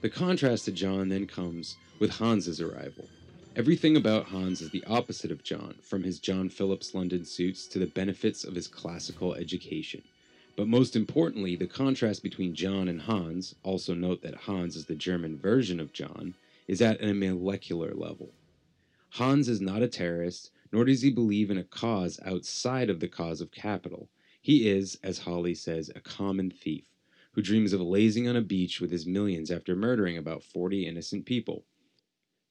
The 0.00 0.08
contrast 0.08 0.66
to 0.66 0.70
John 0.70 1.08
then 1.08 1.26
comes 1.26 1.76
with 1.98 2.18
Hans's 2.18 2.60
arrival. 2.60 3.08
Everything 3.56 3.96
about 3.96 4.26
Hans 4.26 4.60
is 4.60 4.70
the 4.70 4.84
opposite 4.84 5.32
of 5.32 5.42
John, 5.42 5.74
from 5.82 6.04
his 6.04 6.20
John 6.20 6.48
Phillips 6.48 6.94
London 6.94 7.24
suits 7.24 7.66
to 7.66 7.80
the 7.80 7.86
benefits 7.86 8.44
of 8.44 8.54
his 8.54 8.68
classical 8.68 9.34
education. 9.34 10.02
But 10.54 10.68
most 10.68 10.94
importantly, 10.94 11.56
the 11.56 11.66
contrast 11.66 12.22
between 12.22 12.54
John 12.54 12.86
and 12.86 13.02
Hans, 13.02 13.56
also 13.64 13.92
note 13.92 14.22
that 14.22 14.36
Hans 14.36 14.76
is 14.76 14.84
the 14.84 14.94
German 14.94 15.36
version 15.36 15.80
of 15.80 15.92
John, 15.92 16.34
is 16.68 16.80
at 16.80 17.02
a 17.02 17.12
molecular 17.12 17.92
level. 17.92 18.30
Hans 19.10 19.48
is 19.48 19.60
not 19.60 19.82
a 19.82 19.88
terrorist, 19.88 20.52
nor 20.70 20.84
does 20.84 21.02
he 21.02 21.10
believe 21.10 21.50
in 21.50 21.58
a 21.58 21.64
cause 21.64 22.20
outside 22.24 22.88
of 22.88 23.00
the 23.00 23.08
cause 23.08 23.40
of 23.40 23.50
capital. 23.50 24.08
He 24.40 24.68
is, 24.68 24.96
as 25.02 25.18
Holly 25.18 25.54
says, 25.54 25.90
a 25.96 26.00
common 26.00 26.52
thief, 26.52 26.84
who 27.38 27.42
dreams 27.42 27.72
of 27.72 27.80
lazing 27.80 28.26
on 28.26 28.34
a 28.34 28.42
beach 28.42 28.80
with 28.80 28.90
his 28.90 29.06
millions 29.06 29.48
after 29.48 29.76
murdering 29.76 30.18
about 30.18 30.42
40 30.42 30.84
innocent 30.84 31.24
people. 31.24 31.64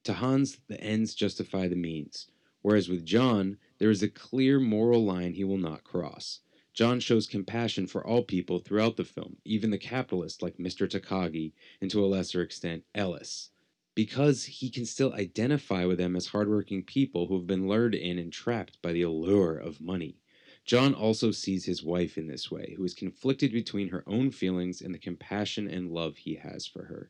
To 0.05 0.13
Hans, 0.13 0.61
the 0.69 0.79
ends 0.79 1.13
justify 1.13 1.67
the 1.67 1.75
means, 1.75 2.27
whereas 2.61 2.87
with 2.87 3.03
John, 3.03 3.57
there 3.79 3.89
is 3.89 4.01
a 4.01 4.07
clear 4.07 4.61
moral 4.61 5.03
line 5.03 5.33
he 5.33 5.43
will 5.43 5.57
not 5.57 5.83
cross. 5.83 6.39
John 6.73 7.01
shows 7.01 7.27
compassion 7.27 7.85
for 7.85 8.07
all 8.07 8.23
people 8.23 8.59
throughout 8.59 8.95
the 8.95 9.03
film, 9.03 9.35
even 9.43 9.71
the 9.71 9.77
capitalist 9.77 10.41
like 10.41 10.55
Mr. 10.55 10.87
Takagi, 10.87 11.51
and 11.81 11.91
to 11.91 12.01
a 12.01 12.07
lesser 12.07 12.41
extent, 12.41 12.85
Ellis, 12.95 13.49
because 13.93 14.45
he 14.45 14.69
can 14.69 14.85
still 14.85 15.11
identify 15.15 15.83
with 15.83 15.97
them 15.97 16.15
as 16.15 16.27
hardworking 16.27 16.81
people 16.81 17.27
who 17.27 17.35
have 17.35 17.45
been 17.45 17.67
lured 17.67 17.93
in 17.93 18.17
and 18.17 18.31
trapped 18.31 18.81
by 18.81 18.93
the 18.93 19.01
allure 19.01 19.57
of 19.57 19.81
money. 19.81 20.21
John 20.67 20.93
also 20.93 21.31
sees 21.31 21.63
his 21.63 21.81
wife 21.81 22.17
in 22.17 22.27
this 22.27 22.51
way, 22.51 22.73
who 22.75 22.83
is 22.83 22.93
conflicted 22.93 23.53
between 23.53 23.87
her 23.87 24.03
own 24.05 24.31
feelings 24.31 24.81
and 24.81 24.93
the 24.93 24.99
compassion 24.99 25.69
and 25.69 25.93
love 25.93 26.17
he 26.17 26.35
has 26.35 26.67
for 26.67 26.83
her. 26.83 27.09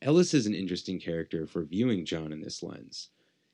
Ellis 0.00 0.32
is 0.32 0.46
an 0.46 0.54
interesting 0.54 0.98
character 0.98 1.46
for 1.46 1.62
viewing 1.62 2.06
John 2.06 2.32
in 2.32 2.40
this 2.40 2.62
lens. 2.62 3.10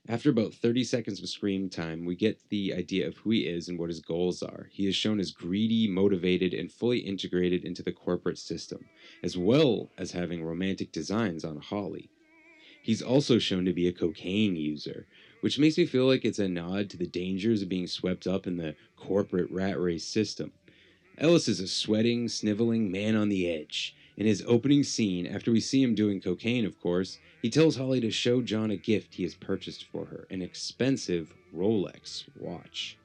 After 0.09 0.31
about 0.31 0.55
30 0.55 0.85
seconds 0.85 1.21
of 1.21 1.29
screen 1.29 1.69
time, 1.69 2.05
we 2.05 2.15
get 2.15 2.39
the 2.51 2.73
idea 2.73 3.09
of 3.09 3.17
who 3.17 3.31
he 3.31 3.47
is 3.47 3.69
and 3.69 3.77
what 3.77 3.91
his 3.91 3.99
goals 3.99 4.45
are. 4.45 4.69
He 4.71 4.87
is 4.87 4.95
shown 4.95 5.19
as 5.19 5.33
greedy, 5.33 5.89
motivated, 5.89 6.55
and 6.55 6.71
fully 6.71 7.01
integrated 7.01 7.65
into 7.65 7.83
the 7.83 7.91
corporate 7.91 8.39
system, 8.39 8.89
as 9.25 9.37
well 9.37 9.91
as 9.99 10.13
having 10.13 10.45
romantic 10.45 10.93
designs 10.93 11.45
on 11.45 11.57
Holly. 11.57 12.11
He's 12.87 13.03
also 13.03 13.41
shown 13.41 13.65
to 13.65 13.73
be 13.73 13.89
a 13.89 13.93
cocaine 13.93 14.55
user, 14.55 15.09
which 15.41 15.59
makes 15.59 15.77
me 15.77 15.87
feel 15.87 16.07
like 16.07 16.25
it's 16.25 16.39
a 16.39 16.47
nod 16.47 16.89
to 16.91 16.97
the 16.97 17.09
dangers 17.09 17.61
of 17.61 17.69
being 17.69 17.89
swept 17.89 18.29
up 18.29 18.47
in 18.47 18.59
the 18.59 18.77
corporate 18.97 19.51
rat 19.51 19.77
race 19.81 20.05
system. 20.05 20.53
Ellis 21.19 21.49
is 21.49 21.59
a 21.59 21.67
sweating, 21.67 22.29
sniveling 22.29 22.93
man 22.93 23.17
on 23.17 23.29
the 23.29 23.51
edge. 23.51 23.97
In 24.17 24.25
his 24.25 24.45
opening 24.47 24.85
scene, 24.85 25.27
after 25.27 25.51
we 25.51 25.59
see 25.59 25.83
him 25.83 25.97
doing 25.97 26.21
cocaine, 26.21 26.65
of 26.65 26.81
course, 26.81 27.19
he 27.43 27.51
tells 27.51 27.75
Holly 27.75 28.01
to 28.03 28.13
show 28.13 28.41
John 28.41 28.71
a 28.71 28.77
gift 28.77 29.15
he 29.15 29.25
has 29.25 29.35
purchased 29.35 29.83
for 29.83 30.05
her 30.05 30.29
an 30.31 30.41
expensive 30.41 31.35
Rolex 31.53 32.27
watch. 32.39 32.97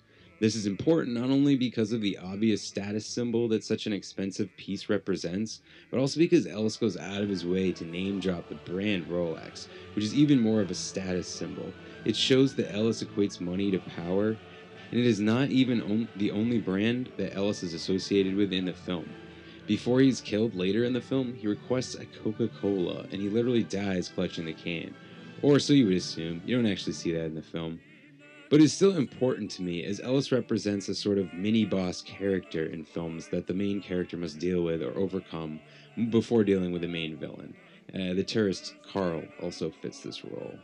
This 0.41 0.55
is 0.57 0.65
important 0.67 1.15
not 1.15 1.29
only 1.29 1.55
because 1.55 1.93
of 1.93 2.01
the 2.01 2.17
obvious 2.17 2.65
status 2.65 3.07
symbol 3.07 3.47
that 3.49 3.63
such 3.63 3.85
an 3.87 3.93
expensive 3.93 4.55
piece 4.57 4.89
represents, 4.89 5.61
but 5.91 5.99
also 6.01 6.19
because 6.19 6.47
Ellis 6.47 6.77
goes 6.77 6.97
out 6.97 7.21
of 7.23 7.29
his 7.29 7.45
way 7.45 7.71
to 7.73 7.85
name 7.85 8.19
drop 8.19 8.49
the 8.49 8.55
brand 8.55 9.05
Rolex, 9.07 9.67
which 9.95 10.03
is 10.03 10.15
even 10.15 10.39
more 10.39 10.61
of 10.61 10.71
a 10.71 10.75
status 10.75 11.31
symbol. 11.31 11.77
It 12.03 12.17
shows 12.17 12.55
that 12.55 12.73
Ellis 12.75 13.03
equates 13.03 13.39
money 13.39 13.71
to 13.71 13.79
power, 13.79 14.41
and 14.91 14.99
it 14.99 15.05
is 15.05 15.21
not 15.21 15.51
even 15.51 15.81
on- 15.81 16.09
the 16.15 16.31
only 16.31 16.59
brand 16.59 17.13
that 17.17 17.35
Ellis 17.35 17.63
is 17.63 17.73
associated 17.73 18.35
with 18.35 18.51
in 18.51 18.65
the 18.65 18.73
film. 18.73 19.17
Before 19.67 20.01
he's 20.01 20.21
killed 20.21 20.55
later 20.55 20.83
in 20.83 20.93
the 20.93 21.01
film, 21.01 21.35
he 21.35 21.47
requests 21.47 21.95
a 21.95 22.07
Coca 22.07 22.49
Cola, 22.49 23.07
and 23.11 23.21
he 23.21 23.29
literally 23.29 23.63
dies 23.63 24.09
clutching 24.09 24.45
the 24.45 24.55
can. 24.55 24.97
Or 25.37 25.59
so 25.59 25.73
you 25.73 25.85
would 25.87 25.95
assume. 25.95 26.41
You 26.43 26.55
don't 26.57 26.65
actually 26.65 26.93
see 26.93 27.13
that 27.13 27.25
in 27.25 27.35
the 27.35 27.43
film. 27.43 27.81
But 28.51 28.59
is 28.59 28.73
still 28.73 28.97
important 28.97 29.49
to 29.51 29.63
me 29.63 29.85
as 29.85 30.01
Ellis 30.01 30.29
represents 30.29 30.89
a 30.89 30.93
sort 30.93 31.17
of 31.17 31.33
mini 31.33 31.63
boss 31.63 32.01
character 32.01 32.65
in 32.65 32.83
films 32.83 33.29
that 33.29 33.47
the 33.47 33.53
main 33.53 33.81
character 33.81 34.17
must 34.17 34.39
deal 34.39 34.61
with 34.61 34.83
or 34.83 34.97
overcome 34.97 35.61
before 36.09 36.43
dealing 36.43 36.73
with 36.73 36.81
the 36.81 36.89
main 36.89 37.15
villain. 37.15 37.55
Uh, 37.95 38.13
the 38.13 38.25
terrorist 38.25 38.75
Carl 38.91 39.23
also 39.41 39.71
fits 39.81 40.01
this 40.01 40.25
role. 40.25 40.59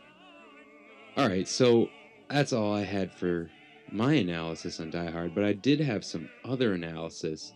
Alright, 1.16 1.48
so 1.48 1.88
that's 2.28 2.52
all 2.52 2.74
I 2.74 2.82
had 2.82 3.10
for 3.10 3.50
my 3.90 4.12
analysis 4.12 4.80
on 4.80 4.90
Die 4.90 5.10
Hard, 5.10 5.34
but 5.34 5.44
I 5.44 5.54
did 5.54 5.80
have 5.80 6.04
some 6.04 6.28
other 6.44 6.74
analysis 6.74 7.54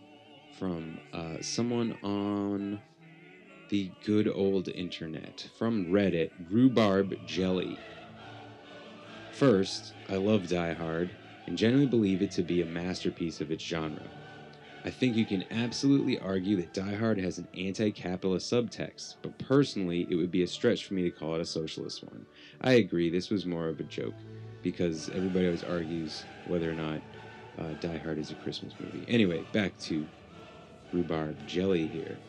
from 0.57 0.99
uh, 1.13 1.35
someone 1.41 1.95
on 2.01 2.81
the 3.69 3.91
good 4.03 4.27
old 4.27 4.67
internet 4.69 5.47
from 5.59 5.91
Reddit, 5.91 6.31
Rhubarb 6.49 7.13
Jelly. 7.27 7.77
First, 9.33 9.95
I 10.07 10.15
love 10.17 10.47
Die 10.47 10.73
Hard 10.73 11.17
and 11.45 11.57
generally 11.57 11.85
believe 11.87 12.21
it 12.21 12.31
to 12.31 12.43
be 12.43 12.61
a 12.61 12.65
masterpiece 12.65 13.41
of 13.41 13.51
its 13.51 13.63
genre. 13.63 14.13
I 14.83 14.91
think 14.91 15.15
you 15.15 15.25
can 15.27 15.45
absolutely 15.51 16.19
argue 16.19 16.57
that 16.57 16.73
Die 16.73 16.95
Hard 16.95 17.19
has 17.19 17.37
an 17.39 17.49
anti 17.53 17.91
capitalist 17.91 18.51
subtext, 18.51 19.17
but 19.23 19.37
personally, 19.39 20.09
it 20.11 20.15
would 20.15 20.31
be 20.31 20.43
a 20.43 20.47
stretch 20.47 20.85
for 20.85 20.93
me 20.95 21.03
to 21.03 21.11
call 21.11 21.35
it 21.35 21.41
a 21.41 21.45
socialist 21.45 22.03
one. 22.03 22.27
I 22.61 22.73
agree, 22.73 23.09
this 23.09 23.31
was 23.31 23.45
more 23.45 23.69
of 23.69 23.79
a 23.79 23.83
joke, 23.85 24.17
because 24.63 25.09
everybody 25.09 25.45
always 25.47 25.63
argues 25.63 26.27
whether 26.43 26.71
or 26.71 26.75
not 26.75 27.03
uh, 27.57 27.75
Die 27.75 27.99
Hard 27.99 28.19
is 28.19 28.31
a 28.31 28.35
Christmas 28.37 28.75
movie. 28.79 29.05
Anyway, 29.07 29.45
back 29.53 29.77
to 29.79 30.11
rhubarb 30.91 31.45
jelly 31.47 31.87
here. 31.87 32.23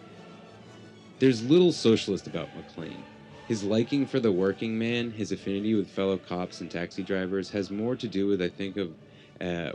There's 1.18 1.42
little 1.42 1.72
socialist 1.72 2.28
about 2.28 2.54
McClane. 2.54 3.06
His 3.44 3.62
liking 3.64 4.06
for 4.06 4.20
the 4.20 4.32
working 4.32 4.76
man, 4.78 5.12
his 5.12 5.30
affinity 5.32 5.74
with 5.74 5.90
fellow 5.90 6.18
cops 6.18 6.60
and 6.60 6.70
taxi 6.70 7.02
drivers, 7.02 7.50
has 7.50 7.70
more 7.70 7.96
to 7.96 8.08
do 8.08 8.26
with 8.26 8.40
I 8.42 8.48
think 8.50 8.76
of 8.76 8.98
uh, 9.40 9.72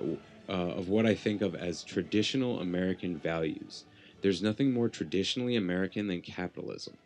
uh, 0.47 0.51
of 0.51 0.87
what 0.89 1.05
I 1.05 1.15
think 1.15 1.41
of 1.41 1.55
as 1.55 1.83
traditional 1.83 2.59
American 2.59 3.17
values. 3.17 3.85
There's 4.21 4.41
nothing 4.43 4.71
more 4.73 4.89
traditionally 4.89 5.55
American 5.55 6.07
than 6.07 6.21
capitalism. 6.21 6.97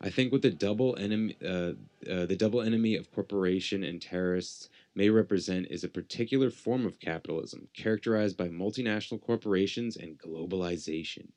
I 0.00 0.10
think 0.10 0.32
what 0.32 0.42
the 0.42 0.50
double 0.50 0.96
enemy, 0.98 1.36
uh, 1.44 1.74
uh, 2.10 2.26
the 2.26 2.36
double 2.36 2.62
enemy 2.62 2.96
of 2.96 3.10
corporation 3.10 3.84
and 3.84 4.00
terrorists 4.02 4.68
may 4.94 5.10
represent 5.10 5.68
is 5.70 5.84
a 5.84 5.88
particular 5.88 6.50
form 6.50 6.86
of 6.86 7.00
capitalism 7.00 7.68
characterized 7.74 8.36
by 8.36 8.48
multinational 8.48 9.20
corporations 9.20 9.96
and 9.96 10.18
globalization. 10.18 11.32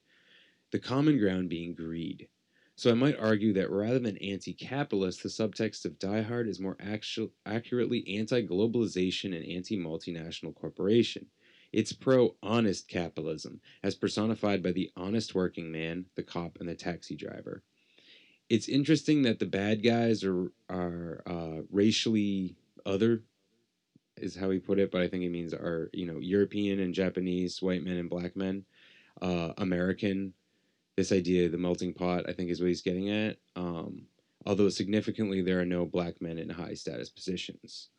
The 0.72 0.80
common 0.80 1.18
ground 1.20 1.50
being 1.50 1.74
greed. 1.76 2.30
So 2.78 2.92
I 2.92 2.94
might 2.94 3.18
argue 3.18 3.54
that 3.54 3.72
rather 3.72 4.00
than 4.00 4.18
anti-capitalist, 4.18 5.24
the 5.24 5.30
subtext 5.30 5.86
of 5.86 5.98
Die 5.98 6.22
Hard 6.22 6.48
is 6.48 6.60
more 6.60 6.76
actu- 6.80 7.32
accurately 7.46 8.06
anti-globalization 8.18 9.36
and 9.36 9.46
anti-multinational 9.46 10.54
corporation. 10.54 11.28
It's 11.72 11.94
pro 11.94 12.36
honest 12.44 12.88
capitalism, 12.90 13.62
as 13.82 13.96
personified 13.96 14.62
by 14.62 14.72
the 14.72 14.92
honest 14.96 15.34
working 15.34 15.72
man, 15.72 16.06
the 16.16 16.24
cop, 16.24 16.58
and 16.60 16.68
the 16.68 16.76
taxi 16.76 17.16
driver. 17.16 17.64
It's 18.50 18.70
interesting 18.70 19.24
that 19.24 19.40
the 19.40 19.46
bad 19.48 19.84
guys 19.84 20.24
are 20.24 20.52
are 20.70 21.22
uh, 21.26 21.62
racially 21.72 22.58
other 22.86 23.24
is 24.18 24.36
how 24.36 24.50
he 24.50 24.60
put 24.60 24.80
it, 24.80 24.92
but 24.92 25.02
I 25.02 25.08
think 25.08 25.24
he 25.24 25.30
means 25.30 25.54
our 25.54 25.90
you 25.94 26.06
know 26.06 26.20
European 26.20 26.80
and 26.80 26.94
Japanese, 26.94 27.62
white 27.62 27.84
men 27.84 27.98
and 27.98 28.10
black 28.10 28.36
men, 28.36 28.66
uh, 29.22 29.54
American. 29.58 30.34
This 30.98 31.12
idea, 31.12 31.50
the 31.50 31.58
melting 31.58 31.94
pot, 31.94 32.30
I 32.30 32.34
think 32.34 32.50
is 32.50 32.62
what 32.62 32.70
he's 32.70 32.82
getting 32.82 33.10
at. 33.10 33.38
Um, 33.56 34.08
although 34.46 34.70
significantly, 34.70 35.42
there 35.42 35.60
are 35.60 35.66
no 35.66 35.86
black 35.86 36.22
men 36.22 36.38
in 36.38 36.50
high 36.50 36.74
status 36.74 37.10
positions. 37.10 37.90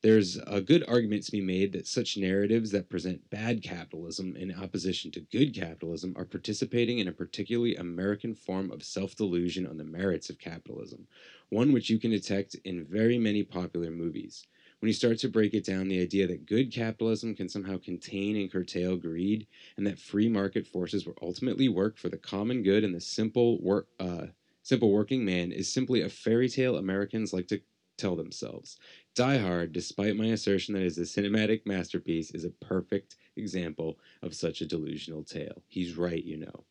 There's 0.00 0.36
a 0.46 0.60
good 0.60 0.84
argument 0.86 1.24
to 1.24 1.32
be 1.32 1.40
made 1.40 1.72
that 1.72 1.88
such 1.88 2.16
narratives 2.16 2.70
that 2.70 2.88
present 2.88 3.28
bad 3.30 3.64
capitalism 3.64 4.36
in 4.36 4.54
opposition 4.54 5.10
to 5.12 5.20
good 5.20 5.52
capitalism 5.52 6.14
are 6.16 6.24
participating 6.24 7.00
in 7.00 7.08
a 7.08 7.12
particularly 7.12 7.74
American 7.74 8.32
form 8.32 8.70
of 8.70 8.84
self 8.84 9.16
delusion 9.16 9.66
on 9.66 9.76
the 9.76 9.82
merits 9.82 10.30
of 10.30 10.38
capitalism, 10.38 11.08
one 11.48 11.72
which 11.72 11.90
you 11.90 11.98
can 11.98 12.12
detect 12.12 12.54
in 12.64 12.84
very 12.84 13.18
many 13.18 13.42
popular 13.42 13.90
movies. 13.90 14.46
When 14.80 14.88
you 14.88 14.94
start 14.94 15.18
to 15.18 15.28
break 15.28 15.54
it 15.54 15.64
down, 15.64 15.88
the 15.88 16.00
idea 16.00 16.28
that 16.28 16.46
good 16.46 16.72
capitalism 16.72 17.34
can 17.34 17.48
somehow 17.48 17.78
contain 17.78 18.36
and 18.36 18.50
curtail 18.50 18.96
greed, 18.96 19.48
and 19.76 19.86
that 19.86 19.98
free 19.98 20.28
market 20.28 20.66
forces 20.66 21.04
will 21.04 21.18
ultimately 21.20 21.68
work 21.68 21.98
for 21.98 22.08
the 22.08 22.16
common 22.16 22.62
good 22.62 22.84
and 22.84 22.94
the 22.94 23.00
simple 23.00 23.60
work, 23.60 23.88
uh, 23.98 24.26
simple 24.62 24.92
working 24.92 25.24
man, 25.24 25.50
is 25.50 25.72
simply 25.72 26.02
a 26.02 26.08
fairy 26.08 26.48
tale 26.48 26.76
Americans 26.76 27.32
like 27.32 27.48
to 27.48 27.60
tell 27.96 28.14
themselves. 28.14 28.78
Die 29.16 29.38
Hard, 29.38 29.72
despite 29.72 30.14
my 30.16 30.26
assertion 30.26 30.74
that 30.74 30.84
it 30.84 30.86
is 30.86 30.98
a 30.98 31.02
cinematic 31.02 31.66
masterpiece, 31.66 32.30
is 32.30 32.44
a 32.44 32.50
perfect 32.50 33.16
example 33.36 33.98
of 34.22 34.32
such 34.32 34.60
a 34.60 34.66
delusional 34.66 35.24
tale. 35.24 35.62
He's 35.66 35.96
right, 35.96 36.22
you 36.24 36.36
know. 36.36 36.64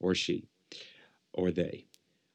Or 0.00 0.14
she. 0.14 0.48
Or 1.34 1.50
they. 1.50 1.84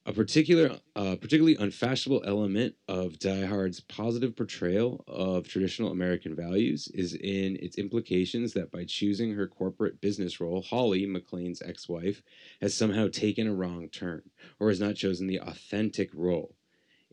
A 0.07 0.13
particular, 0.13 0.79
uh, 0.95 1.17
particularly 1.17 1.57
unfashionable 1.59 2.23
element 2.25 2.75
of 2.87 3.19
Die 3.19 3.45
Hard's 3.45 3.81
positive 3.81 4.37
portrayal 4.37 5.03
of 5.05 5.49
traditional 5.49 5.91
American 5.91 6.33
values 6.33 6.87
is 6.93 7.13
in 7.13 7.57
its 7.57 7.77
implications 7.77 8.53
that 8.53 8.71
by 8.71 8.85
choosing 8.85 9.33
her 9.33 9.49
corporate 9.49 9.99
business 9.99 10.39
role, 10.39 10.61
Holly, 10.61 11.05
McClane's 11.05 11.61
ex 11.61 11.89
wife, 11.89 12.23
has 12.61 12.73
somehow 12.73 13.09
taken 13.09 13.47
a 13.47 13.53
wrong 13.53 13.89
turn, 13.89 14.21
or 14.61 14.69
has 14.69 14.79
not 14.79 14.95
chosen 14.95 15.27
the 15.27 15.41
authentic 15.41 16.09
role. 16.13 16.55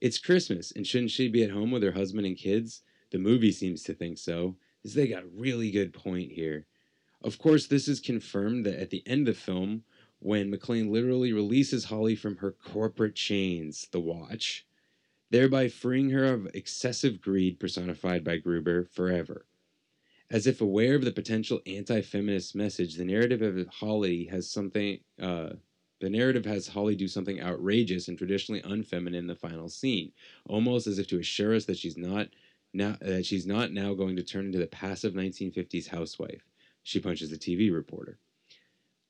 It's 0.01 0.21
Christmas, 0.21 0.71
and 0.71 0.87
shouldn't 0.87 1.11
she 1.11 1.27
be 1.27 1.43
at 1.43 1.51
home 1.51 1.73
with 1.73 1.83
her 1.83 1.93
husband 1.93 2.29
and 2.29 2.37
kids? 2.37 2.83
The 3.11 3.19
movie 3.19 3.51
seems 3.51 3.83
to 3.85 3.95
think 3.95 4.19
so, 4.19 4.55
as 4.85 4.95
they 4.95 5.09
got 5.09 5.25
a 5.25 5.37
really 5.37 5.73
good 5.73 5.93
point 5.93 6.31
here. 6.31 6.69
Of 7.25 7.39
course, 7.39 7.67
this 7.67 7.89
is 7.89 7.99
confirmed 7.99 8.65
that 8.67 8.79
at 8.79 8.91
the 8.91 9.03
end 9.05 9.27
of 9.27 9.35
the 9.35 9.41
film, 9.41 9.83
when 10.25 10.51
McClane 10.51 10.89
literally 10.89 11.35
releases 11.35 11.85
Holly 11.85 12.17
from 12.17 12.39
her 12.39 12.51
corporate 12.51 13.15
chains, 13.15 13.89
the 13.93 14.01
watch, 14.01 14.65
thereby 15.29 15.69
freeing 15.69 16.09
her 16.11 16.25
of 16.25 16.49
excessive 16.55 17.21
greed 17.21 17.61
personified 17.61 18.25
by 18.25 18.39
Gruber 18.39 18.87
forever. 18.87 19.45
As 20.31 20.47
if 20.47 20.63
aware 20.63 20.95
of 20.95 21.05
the 21.05 21.13
potential 21.13 21.61
anti 21.67 22.01
feminist 22.01 22.55
message, 22.55 22.95
the 22.95 23.05
narrative 23.05 23.43
of 23.43 23.69
Holly 23.69 24.25
has 24.31 24.51
something. 24.51 25.01
Uh, 25.21 25.51
the 26.01 26.09
narrative 26.09 26.47
has 26.47 26.69
Holly 26.69 26.97
do 26.97 27.07
something 27.07 27.43
outrageous 27.43 28.09
and 28.09 28.17
traditionally 28.17 28.63
unfeminine 28.63 29.15
in 29.15 29.27
the 29.27 29.35
final 29.35 29.69
scene, 29.69 30.11
almost 30.49 30.87
as 30.87 30.99
if 30.99 31.07
to 31.09 31.19
assure 31.19 31.55
us 31.55 31.67
that 31.67 31.77
she's 31.77 31.99
not 31.99 32.29
now 32.73 32.97
that 33.03 33.27
she's 33.27 33.47
not 33.47 33.73
now 33.73 33.93
going 33.93 34.17
to 34.17 34.23
turn 34.23 34.47
into 34.47 34.59
the 34.59 34.67
passive 34.69 35.13
1950s 35.13 35.89
housewife. 35.89 36.49
She 36.83 36.99
punches 36.99 37.29
the 37.29 37.37
TV 37.37 37.71
reporter. 37.71 38.19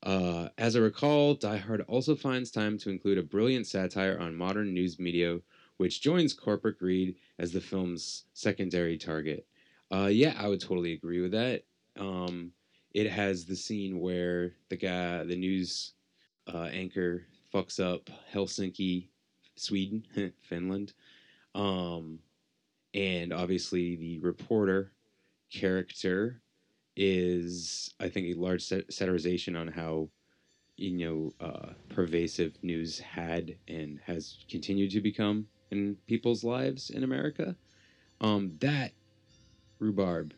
Uh, 0.05 0.51
as 0.59 0.77
I 0.77 0.81
recall, 0.81 1.35
Die 1.35 1.57
Hard 1.57 1.81
also 1.83 2.15
finds 2.15 2.51
time 2.51 2.77
to 2.79 2.91
include 2.91 3.17
a 3.19 3.23
brilliant 3.23 3.67
satire 3.67 4.19
on 4.19 4.37
modern 4.37 4.75
news 4.75 4.99
media, 4.99 5.41
which 5.79 6.03
joins 6.03 6.35
corporate 6.35 6.79
greed 6.79 7.17
as 7.39 7.53
the 7.53 7.61
film's 7.61 8.25
secondary 8.35 8.99
target. 8.99 9.47
Uh, 9.91 10.11
yeah, 10.13 10.35
I 10.39 10.49
would 10.49 10.61
totally 10.61 10.93
agree 10.93 11.21
with 11.23 11.33
that. 11.33 11.65
Um, 11.99 12.53
it 12.93 13.11
has 13.11 13.47
the 13.47 13.57
scene 13.57 13.99
where 13.99 14.53
the 14.69 14.77
guy, 14.77 15.25
the 15.25 15.37
news 15.37 15.95
uh, 16.53 16.69
anchor, 16.71 17.25
fucks 17.53 17.81
up 17.81 18.11
Helsinki, 18.33 19.09
Sweden, 19.57 20.05
Finland, 20.43 20.93
um, 21.55 22.19
and 22.93 23.33
obviously 23.33 23.97
the 23.97 24.19
reporter 24.19 24.93
character 25.51 26.43
is 26.97 27.93
I 28.01 28.09
think 28.09 28.29
a 28.29 28.41
large 28.41 28.65
satirization 28.65 29.59
on 29.61 29.69
how 29.69 30.09
you 30.77 30.93
know 30.93 31.33
uh, 31.41 31.73
pervasive 31.89 32.57
news 32.63 32.99
had 32.99 33.57
and 33.69 34.01
has 34.07 34.39
continued 34.49 34.91
to 34.93 35.01
become 35.01 35.47
in 35.71 35.97
people's 36.07 36.45
lives 36.45 36.91
in 36.91 37.05
America. 37.05 37.57
Um, 38.21 38.53
that 38.61 38.93
rhubarb. 39.79 40.35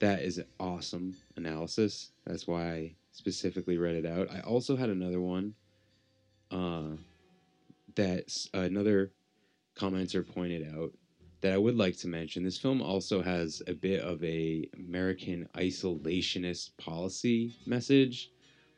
That 0.00 0.22
is 0.22 0.38
an 0.38 0.46
awesome 0.60 1.16
analysis. 1.36 2.12
That's 2.24 2.46
why 2.46 2.70
I 2.70 2.94
specifically 3.10 3.78
read 3.78 3.96
it 3.96 4.06
out. 4.06 4.30
I 4.30 4.40
also 4.40 4.76
had 4.76 4.90
another 4.90 5.20
one 5.20 5.54
uh, 6.52 6.90
that 7.96 8.46
another 8.54 9.12
commenter 9.76 10.26
pointed 10.26 10.72
out 10.72 10.92
that 11.40 11.52
I 11.52 11.58
would 11.58 11.76
like 11.76 11.96
to 11.98 12.08
mention. 12.08 12.42
This 12.42 12.58
film 12.58 12.82
also 12.82 13.22
has 13.22 13.62
a 13.66 13.74
bit 13.74 14.00
of 14.00 14.22
a 14.24 14.68
American 14.76 15.48
isolationist 15.56 16.76
policy 16.78 17.54
message, 17.66 18.32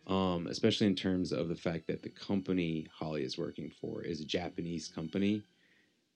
um, 0.07 0.47
especially 0.49 0.87
in 0.87 0.95
terms 0.95 1.33
of 1.33 1.49
the 1.49 1.55
fact 1.55 1.87
that 1.87 2.03
the 2.03 2.11
company 2.11 2.87
Holly 2.93 3.25
is 3.25 3.39
working 3.39 3.71
for 3.81 4.03
is 4.03 4.21
a 4.21 4.27
Japanese 4.27 4.89
company, 4.89 5.43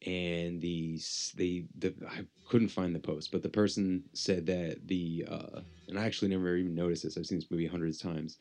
and 0.07 0.61
the 0.61 1.01
they 1.37 1.65
the 1.79 1.95
I 2.09 2.25
couldn't 2.49 2.69
find 2.69 2.95
the 2.95 3.01
post, 3.01 3.33
but 3.33 3.43
the 3.43 3.49
person 3.49 4.05
said 4.13 4.45
that 4.47 4.87
the 4.87 5.27
uh, 5.31 5.61
and 5.89 5.99
I 5.99 6.05
actually 6.05 6.29
never 6.29 6.57
even 6.57 6.75
noticed 6.75 7.05
this. 7.05 7.17
I've 7.17 7.27
seen 7.27 7.39
this 7.39 7.51
movie 7.51 7.67
hundreds 7.67 8.05
of 8.05 8.13
times. 8.13 8.37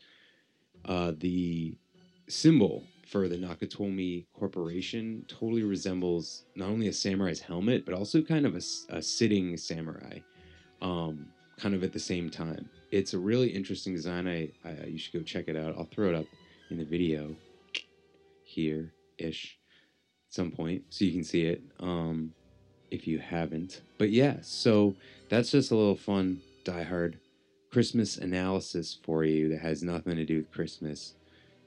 Uh, 0.85 1.13
the 1.17 1.77
symbol 2.27 2.83
for 3.05 3.27
the 3.27 3.37
Nakatomi 3.37 4.25
Corporation 4.33 5.25
totally 5.27 5.63
resembles 5.63 6.45
not 6.55 6.69
only 6.69 6.87
a 6.87 6.93
samurai's 6.93 7.41
helmet, 7.41 7.85
but 7.85 7.93
also 7.93 8.21
kind 8.21 8.45
of 8.45 8.55
a, 8.55 8.61
a 8.95 9.01
sitting 9.01 9.57
samurai, 9.57 10.19
um, 10.81 11.27
kind 11.57 11.75
of 11.75 11.83
at 11.83 11.93
the 11.93 11.99
same 11.99 12.29
time. 12.29 12.69
It's 12.91 13.13
a 13.13 13.19
really 13.19 13.49
interesting 13.49 13.93
design. 13.93 14.27
I, 14.27 14.51
I 14.67 14.85
you 14.85 14.97
should 14.97 15.13
go 15.13 15.21
check 15.21 15.47
it 15.47 15.57
out. 15.57 15.75
I'll 15.77 15.85
throw 15.85 16.09
it 16.09 16.15
up 16.15 16.25
in 16.69 16.77
the 16.77 16.85
video 16.85 17.35
here 18.43 18.93
ish 19.17 19.57
at 20.27 20.33
some 20.33 20.51
point 20.51 20.83
so 20.89 21.05
you 21.05 21.11
can 21.11 21.23
see 21.23 21.45
it 21.45 21.61
um, 21.79 22.33
if 22.91 23.07
you 23.07 23.19
haven't. 23.19 23.81
But 23.97 24.11
yeah, 24.11 24.37
so 24.41 24.95
that's 25.29 25.51
just 25.51 25.71
a 25.71 25.75
little 25.75 25.95
fun 25.95 26.41
Die 26.63 26.83
Hard 26.83 27.19
Christmas 27.71 28.17
analysis 28.17 28.97
for 29.03 29.23
you 29.23 29.49
that 29.49 29.59
has 29.59 29.81
nothing 29.83 30.15
to 30.15 30.25
do 30.25 30.37
with 30.37 30.51
Christmas 30.51 31.15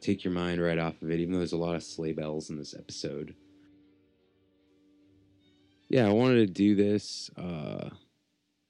take 0.00 0.24
your 0.24 0.32
mind 0.32 0.62
right 0.62 0.78
off 0.78 1.00
of 1.02 1.10
it, 1.10 1.20
even 1.20 1.32
though 1.32 1.38
there's 1.38 1.52
a 1.52 1.56
lot 1.56 1.74
of 1.74 1.82
sleigh 1.82 2.12
bells 2.12 2.50
in 2.50 2.56
this 2.56 2.74
episode. 2.74 3.34
Yeah, 5.88 6.06
I 6.06 6.12
wanted 6.12 6.46
to 6.46 6.52
do 6.52 6.74
this 6.74 7.30
uh, 7.36 7.90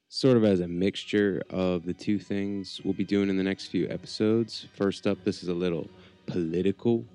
sort 0.09 0.37
of 0.37 0.43
as 0.43 0.59
a 0.59 0.67
mixture 0.67 1.41
of 1.49 1.85
the 1.85 1.93
two 1.93 2.19
things 2.19 2.79
we'll 2.83 2.93
be 2.93 3.03
doing 3.03 3.29
in 3.29 3.37
the 3.37 3.43
next 3.43 3.67
few 3.67 3.89
episodes. 3.89 4.67
First 4.75 5.07
up, 5.07 5.23
this 5.23 5.41
is 5.41 5.49
a 5.49 5.53
little 5.53 5.89
political. 6.27 7.05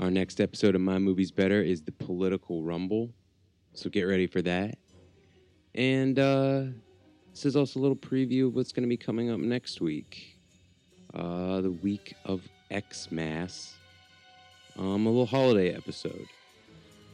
Our 0.00 0.10
next 0.10 0.40
episode 0.40 0.74
of 0.74 0.80
My 0.80 0.98
Movies 0.98 1.30
Better 1.30 1.62
is 1.62 1.82
the 1.82 1.92
political 1.92 2.62
rumble. 2.62 3.10
So 3.74 3.90
get 3.90 4.04
ready 4.04 4.26
for 4.26 4.42
that. 4.42 4.78
And 5.74 6.18
uh, 6.18 6.64
this 7.30 7.44
is 7.44 7.56
also 7.56 7.78
a 7.78 7.82
little 7.82 7.96
preview 7.96 8.46
of 8.46 8.54
what's 8.54 8.72
going 8.72 8.84
to 8.84 8.88
be 8.88 8.96
coming 8.96 9.30
up 9.30 9.38
next 9.38 9.80
week. 9.80 10.38
Uh, 11.14 11.60
the 11.60 11.70
week 11.70 12.14
of 12.24 12.40
Xmas, 12.72 13.74
um, 14.78 15.06
a 15.06 15.10
little 15.10 15.26
holiday 15.26 15.74
episode 15.74 16.26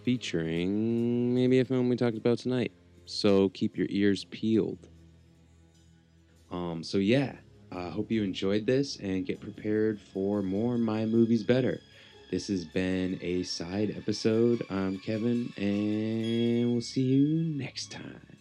featuring 0.05 1.35
maybe 1.35 1.61
a 1.61 1.65
film 1.65 1.89
we 1.89 1.97
talked 1.97 2.17
about 2.17 2.39
tonight. 2.39 2.73
So 3.07 3.49
keep 3.51 3.77
your 3.77 3.87
ears 3.91 4.25
peeled. 4.25 4.89
Um, 6.51 6.83
so 6.83 6.99
yeah, 6.99 7.33
I 7.71 7.77
uh, 7.77 7.91
hope 7.91 8.11
you 8.11 8.23
enjoyed 8.23 8.67
this 8.67 8.97
and 8.97 9.25
get 9.25 9.41
prepared 9.41 10.01
for 10.01 10.43
more 10.43 10.77
My 10.77 11.07
Movies 11.07 11.43
Better. 11.43 11.81
This 12.31 12.49
has 12.49 12.65
been 12.65 13.19
a 13.23 13.43
side 13.43 13.95
episode. 13.97 14.65
I'm 14.71 14.99
Kevin, 14.99 15.53
and 15.57 16.73
we'll 16.73 16.81
see 16.81 17.03
you 17.03 17.45
next 17.57 17.91
time. 17.91 18.32